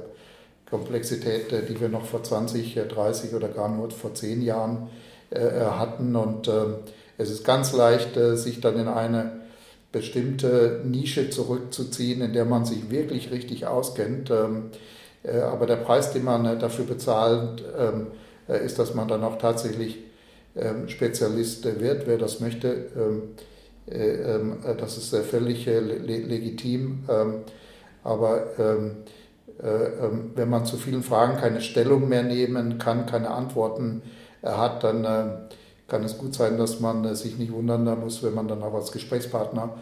Komplexität, 0.71 1.53
die 1.69 1.79
wir 1.79 1.91
noch 1.91 2.07
vor 2.07 2.23
20, 2.23 2.81
30 2.89 3.35
oder 3.35 3.49
gar 3.49 3.69
nur 3.69 3.91
vor 3.91 4.15
10 4.15 4.41
Jahren 4.41 4.85
äh, 4.85 5.16
hatten. 5.35 6.15
Und 6.15 6.49
ähm, 6.49 6.77
es 7.19 7.31
ist 7.31 7.45
ganz 7.45 7.73
leicht, 7.73 8.17
äh, 8.17 8.37
sich 8.37 8.61
dann 8.61 8.79
in 8.79 8.89
eine 8.89 9.33
bestimmte 9.93 10.83
Nische 10.85 11.31
zurückzuziehen, 11.31 12.21
in 12.21 12.33
der 12.33 12.45
man 12.45 12.65
sich 12.65 12.91
wirklich 12.91 13.31
richtig 13.31 13.67
auskennt. 13.67 14.31
Ähm, 14.31 14.71
äh, 15.23 15.41
aber 15.41 15.67
der 15.67 15.77
Preis, 15.77 16.13
den 16.13 16.25
man 16.25 16.59
dafür 16.59 16.85
bezahlt, 16.85 17.65
ähm, 17.79 18.09
ist, 18.49 18.79
dass 18.79 18.95
man 18.95 19.09
dann 19.09 19.25
auch 19.25 19.39
tatsächlich 19.39 19.99
Spezialist 20.87 21.65
wird, 21.81 22.07
wer 22.07 22.17
das 22.17 22.39
möchte. 22.41 22.87
das 23.85 24.97
ist 24.97 25.15
völlig 25.27 25.67
legitim. 25.67 27.01
Aber 28.05 28.47
wenn 29.59 30.49
man 30.49 30.65
zu 30.65 30.77
vielen 30.77 31.03
Fragen 31.03 31.39
keine 31.39 31.61
Stellung 31.61 32.09
mehr 32.09 32.23
nehmen 32.23 32.79
kann, 32.79 33.05
keine 33.05 33.33
Antworten 33.33 34.01
hat, 34.47 34.85
dann 34.85 35.49
kann 35.89 36.05
es 36.05 36.19
gut 36.19 36.35
sein, 36.35 36.59
dass 36.59 36.81
man 36.81 37.15
sich 37.15 37.39
nicht 37.39 37.53
wundern 37.53 37.85
muss, 38.01 38.23
wenn 38.23 38.35
man 38.35 38.49
dann 38.49 38.63
auch 38.63 38.75
als 38.75 38.93
Gesprächspartner 38.93 39.75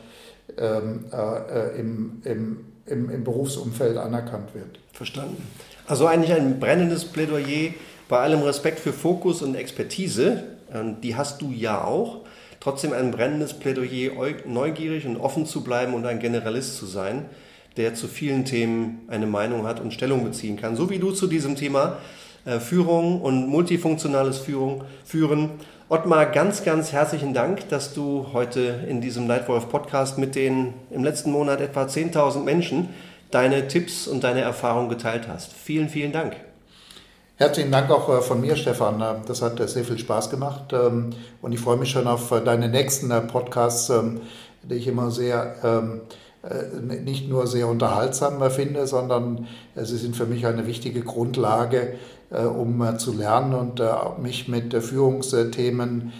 im, 0.58 2.20
im, 2.24 2.64
im, 2.86 3.10
im 3.10 3.24
Berufsumfeld 3.24 3.96
anerkannt 3.96 4.54
wird. 4.54 4.78
Verstanden. 4.92 5.42
Also 5.86 6.06
eigentlich 6.06 6.32
ein 6.32 6.60
brennendes 6.60 7.06
Plädoyer 7.06 7.72
bei 8.08 8.18
allem 8.18 8.42
Respekt 8.42 8.80
für 8.80 8.92
Fokus 8.92 9.42
und 9.42 9.54
Expertise, 9.54 10.44
die 11.02 11.16
hast 11.16 11.40
du 11.40 11.50
ja 11.50 11.84
auch. 11.84 12.20
Trotzdem 12.60 12.92
ein 12.92 13.10
brennendes 13.10 13.54
Plädoyer, 13.54 14.12
neugierig 14.46 15.06
und 15.06 15.16
offen 15.16 15.46
zu 15.46 15.62
bleiben 15.62 15.94
und 15.94 16.06
ein 16.06 16.18
Generalist 16.18 16.76
zu 16.76 16.86
sein, 16.86 17.26
der 17.76 17.94
zu 17.94 18.08
vielen 18.08 18.44
Themen 18.44 19.02
eine 19.08 19.26
Meinung 19.26 19.66
hat 19.66 19.80
und 19.80 19.92
Stellung 19.92 20.24
beziehen 20.24 20.56
kann. 20.56 20.76
So 20.76 20.88
wie 20.90 20.98
du 20.98 21.10
zu 21.10 21.26
diesem 21.26 21.56
Thema 21.56 21.98
äh, 22.44 22.60
Führung 22.60 23.20
und 23.20 23.48
multifunktionales 23.48 24.38
Führung, 24.38 24.84
Führen. 25.04 25.50
Ottmar, 25.88 26.26
ganz, 26.26 26.64
ganz 26.64 26.92
herzlichen 26.92 27.34
Dank, 27.34 27.68
dass 27.68 27.94
du 27.94 28.26
heute 28.32 28.84
in 28.88 29.00
diesem 29.00 29.26
Lightwolf 29.28 29.68
Podcast 29.68 30.18
mit 30.18 30.34
den 30.34 30.74
im 30.90 31.04
letzten 31.04 31.30
Monat 31.30 31.60
etwa 31.60 31.84
10.000 31.84 32.42
Menschen 32.42 32.88
deine 33.30 33.68
Tipps 33.68 34.06
und 34.06 34.24
deine 34.24 34.40
Erfahrungen 34.40 34.88
geteilt 34.88 35.28
hast. 35.28 35.52
Vielen, 35.52 35.88
vielen 35.88 36.12
Dank. 36.12 36.36
Herzlichen 37.36 37.72
Dank 37.72 37.90
auch 37.90 38.08
äh, 38.08 38.22
von 38.22 38.40
mir, 38.40 38.56
Stefan. 38.56 39.00
Äh, 39.00 39.26
das 39.26 39.42
hat 39.42 39.58
sehr 39.68 39.84
viel 39.84 39.98
Spaß 39.98 40.30
gemacht 40.30 40.72
ähm, 40.72 41.10
und 41.42 41.52
ich 41.52 41.60
freue 41.60 41.76
mich 41.76 41.90
schon 41.90 42.06
auf 42.06 42.28
deine 42.44 42.68
nächsten 42.68 43.08
Podcasts, 43.26 43.90
ähm, 43.90 44.20
die 44.62 44.76
ich 44.76 44.86
immer 44.86 45.10
sehr 45.10 45.56
ähm, 45.64 46.02
nicht 47.04 47.28
nur 47.28 47.46
sehr 47.46 47.68
unterhaltsam 47.68 48.50
finde, 48.50 48.86
sondern 48.86 49.46
sie 49.76 49.96
sind 49.96 50.16
für 50.16 50.26
mich 50.26 50.46
eine 50.46 50.66
wichtige 50.66 51.00
Grundlage, 51.00 51.94
um 52.30 52.98
zu 52.98 53.12
lernen 53.12 53.54
und 53.54 53.82
mich 54.22 54.48
mit 54.48 54.74
Führungsthemen 54.74 56.12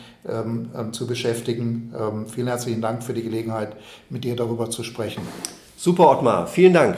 zu 0.93 1.07
beschäftigen. 1.07 1.93
Vielen 2.33 2.47
herzlichen 2.47 2.81
Dank 2.81 3.03
für 3.03 3.13
die 3.13 3.23
Gelegenheit, 3.23 3.77
mit 4.11 4.25
dir 4.25 4.37
darüber 4.37 4.71
zu 4.71 4.83
sprechen. 4.83 5.23
Super, 5.77 6.11
Ottmar. 6.11 6.47
Vielen 6.47 6.73
Dank. 6.73 6.97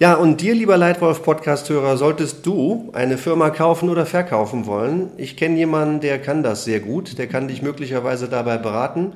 Ja, 0.00 0.14
und 0.14 0.40
dir, 0.40 0.54
lieber 0.54 0.76
Leitwolf-Podcast-Hörer, 0.76 1.96
solltest 1.96 2.44
du 2.44 2.90
eine 2.94 3.16
Firma 3.16 3.50
kaufen 3.50 3.88
oder 3.88 4.06
verkaufen 4.06 4.66
wollen, 4.66 5.10
ich 5.18 5.36
kenne 5.36 5.56
jemanden, 5.56 6.00
der 6.00 6.20
kann 6.20 6.42
das 6.42 6.64
sehr 6.64 6.80
gut, 6.80 7.16
der 7.16 7.28
kann 7.28 7.46
dich 7.46 7.62
möglicherweise 7.62 8.28
dabei 8.28 8.58
beraten. 8.58 9.12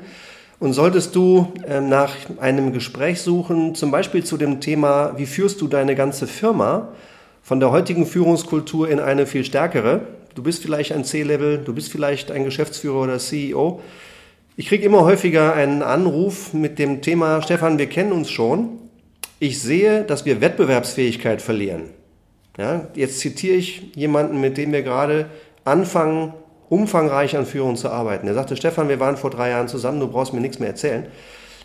Und 0.60 0.72
solltest 0.72 1.14
du 1.14 1.52
äh, 1.66 1.80
nach 1.80 2.14
einem 2.40 2.72
Gespräch 2.72 3.20
suchen, 3.20 3.74
zum 3.74 3.90
Beispiel 3.90 4.24
zu 4.24 4.36
dem 4.36 4.60
Thema, 4.60 5.14
wie 5.16 5.26
führst 5.26 5.60
du 5.60 5.68
deine 5.68 5.94
ganze 5.94 6.26
Firma 6.26 6.88
von 7.42 7.60
der 7.60 7.70
heutigen 7.70 8.06
Führungskultur 8.06 8.88
in 8.88 8.98
eine 8.98 9.26
viel 9.26 9.44
stärkere, 9.44 10.00
du 10.34 10.42
bist 10.42 10.62
vielleicht 10.62 10.92
ein 10.92 11.04
C-Level, 11.04 11.58
du 11.58 11.72
bist 11.74 11.92
vielleicht 11.92 12.30
ein 12.32 12.44
Geschäftsführer 12.44 13.02
oder 13.02 13.18
CEO, 13.18 13.80
ich 14.56 14.66
kriege 14.66 14.84
immer 14.84 15.04
häufiger 15.04 15.54
einen 15.54 15.82
Anruf 15.82 16.52
mit 16.52 16.80
dem 16.80 17.02
Thema, 17.02 17.40
Stefan, 17.40 17.78
wir 17.78 17.86
kennen 17.86 18.10
uns 18.10 18.28
schon, 18.28 18.70
ich 19.38 19.62
sehe, 19.62 20.02
dass 20.02 20.24
wir 20.24 20.40
Wettbewerbsfähigkeit 20.40 21.40
verlieren. 21.40 21.84
Ja, 22.58 22.88
jetzt 22.96 23.20
zitiere 23.20 23.54
ich 23.54 23.94
jemanden, 23.94 24.40
mit 24.40 24.58
dem 24.58 24.72
wir 24.72 24.82
gerade 24.82 25.26
anfangen, 25.64 26.34
umfangreich 26.68 27.36
an 27.36 27.46
Führung 27.46 27.76
zu 27.76 27.90
arbeiten. 27.90 28.26
Er 28.26 28.34
sagte, 28.34 28.56
Stefan, 28.56 28.88
wir 28.88 29.00
waren 29.00 29.16
vor 29.16 29.30
drei 29.30 29.50
Jahren 29.50 29.68
zusammen, 29.68 30.00
du 30.00 30.08
brauchst 30.08 30.32
mir 30.32 30.40
nichts 30.40 30.58
mehr 30.58 30.68
erzählen. 30.68 31.06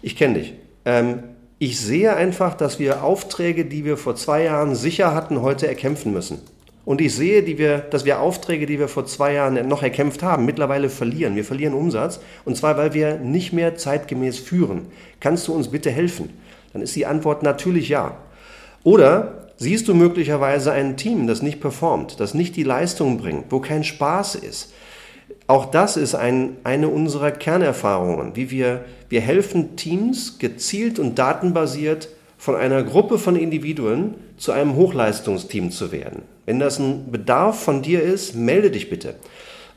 Ich 0.02 0.16
kenne 0.16 0.36
dich. 0.36 0.54
Ähm, 0.86 1.24
ich 1.60 1.80
sehe 1.80 2.16
einfach, 2.16 2.56
dass 2.56 2.80
wir 2.80 3.04
Aufträge, 3.04 3.66
die 3.66 3.86
wir 3.86 3.98
vor 3.98 4.16
zwei 4.16 4.44
Jahren 4.44 4.76
sicher 4.76 5.14
hatten, 5.14 5.42
heute 5.42 5.68
erkämpfen 5.68 6.12
müssen. 6.12 6.42
Und 6.86 7.00
ich 7.00 7.16
sehe, 7.16 7.44
die 7.44 7.58
wir, 7.58 7.78
dass 7.78 8.04
wir 8.04 8.20
Aufträge, 8.20 8.66
die 8.66 8.78
wir 8.78 8.90
vor 8.90 9.06
zwei 9.06 9.34
Jahren 9.34 9.68
noch 9.70 9.84
erkämpft 9.84 10.22
haben, 10.22 10.46
mittlerweile 10.46 10.90
verlieren. 10.90 11.36
Wir 11.36 11.46
verlieren 11.46 11.74
Umsatz. 11.74 12.20
Und 12.44 12.58
zwar, 12.58 12.78
weil 12.78 12.94
wir 12.94 13.16
nicht 13.18 13.54
mehr 13.54 13.78
zeitgemäß 13.78 14.40
führen. 14.40 14.88
Kannst 15.22 15.48
du 15.48 15.54
uns 15.54 15.70
bitte 15.70 15.92
helfen? 15.92 16.30
Dann 16.74 16.82
ist 16.82 16.96
die 16.96 17.06
Antwort 17.06 17.44
natürlich 17.44 17.88
ja. 17.88 18.18
Oder 18.84 19.50
siehst 19.56 19.88
du 19.88 19.94
möglicherweise 19.94 20.74
ein 20.74 20.98
Team, 20.98 21.28
das 21.28 21.42
nicht 21.42 21.62
performt, 21.62 22.20
das 22.20 22.34
nicht 22.34 22.58
die 22.58 22.64
Leistung 22.64 23.18
bringt, 23.18 23.46
wo 23.50 23.60
kein 23.60 23.86
Spaß 23.86 24.36
ist? 24.36 24.74
Auch 25.48 25.66
das 25.66 25.98
ist 25.98 26.16
ein, 26.16 26.58
eine 26.64 26.88
unserer 26.88 27.32
Kernerfahrungen, 27.32 28.36
wie 28.36 28.50
wir, 28.50 28.86
wir 29.10 29.22
helfen 29.22 29.76
Teams 29.76 30.40
gezielt 30.40 31.00
und 31.00 31.20
datenbasiert 31.20 32.10
von 32.38 32.56
einer 32.56 32.84
Gruppe 32.84 33.18
von 33.18 33.36
Individuen 33.36 34.16
zu 34.38 34.52
einem 34.52 34.76
Hochleistungsteam 34.76 35.72
zu 35.72 35.92
werden. 35.92 36.24
Wenn 36.46 36.60
das 36.60 36.80
ein 36.80 37.12
Bedarf 37.12 37.62
von 37.62 37.82
dir 37.82 38.02
ist, 38.02 38.36
melde 38.36 38.72
dich 38.72 38.90
bitte. 38.90 39.16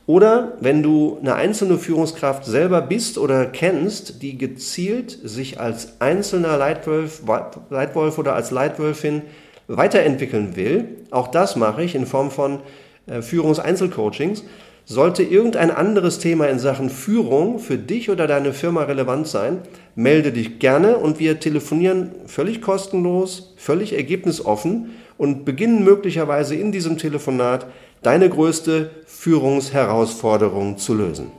Oder 0.07 0.53
wenn 0.61 0.85
du 0.85 1.19
eine 1.21 1.35
einzelne 1.35 1.79
Führungskraft 1.79 2.45
selber 2.45 2.81
bist 2.81 3.19
oder 3.19 3.45
kennst, 3.47 4.23
die 4.23 4.39
gezielt 4.39 5.11
sich 5.11 5.59
als 5.59 6.01
einzelner 6.01 6.57
Leitwolf, 6.57 7.23
Leitwolf 7.71 8.19
oder 8.19 8.35
als 8.35 8.53
Leitwölfin 8.53 9.23
weiterentwickeln 9.67 10.55
will, 10.55 10.85
auch 11.11 11.27
das 11.29 11.57
mache 11.57 11.83
ich 11.83 11.97
in 11.97 12.07
Form 12.07 12.31
von 12.31 12.61
äh, 13.07 13.21
Führungseinzelcoachings. 13.21 14.45
Sollte 14.89 15.25
irgendein 15.25 15.73
anderes 15.73 16.21
Thema 16.21 16.47
in 16.47 16.61
Sachen 16.61 16.91
Führung 16.91 17.59
für 17.59 17.77
dich 17.77 18.09
oder 18.09 18.29
deine 18.29 18.53
Firma 18.53 18.85
relevant 18.85 19.27
sein, 19.27 19.59
melde 19.97 20.31
dich 20.31 20.61
gerne 20.61 20.97
und 20.97 21.19
wir 21.19 21.41
telefonieren 21.41 22.13
völlig 22.27 22.63
kostenlos, 22.63 23.53
völlig 23.57 23.95
ergebnisoffen 23.95 24.91
und 25.19 25.45
beginnen 25.45 25.83
möglicherweise 25.83 26.55
in 26.55 26.71
diesem 26.71 26.99
Telefonat 26.99 27.67
deine 28.03 28.31
größte 28.31 28.91
Führungsherausforderung 29.07 30.79
zu 30.79 30.95
lösen. 30.95 31.33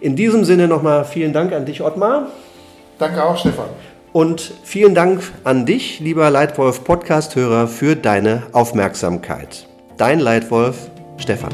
In 0.00 0.16
diesem 0.16 0.44
Sinne 0.44 0.66
nochmal 0.66 1.04
vielen 1.04 1.34
Dank 1.34 1.52
an 1.52 1.66
dich, 1.66 1.82
Ottmar. 1.82 2.30
Danke 2.98 3.22
auch, 3.22 3.36
Stefan. 3.36 3.68
Und 4.14 4.54
vielen 4.64 4.94
Dank 4.94 5.20
an 5.44 5.66
dich, 5.66 6.00
lieber 6.00 6.30
Leitwolf 6.30 6.82
Podcast-Hörer, 6.82 7.68
für 7.68 7.94
deine 7.94 8.44
Aufmerksamkeit. 8.52 9.66
Dein 9.98 10.18
Leitwolf, 10.18 10.90
Stefan. 11.18 11.52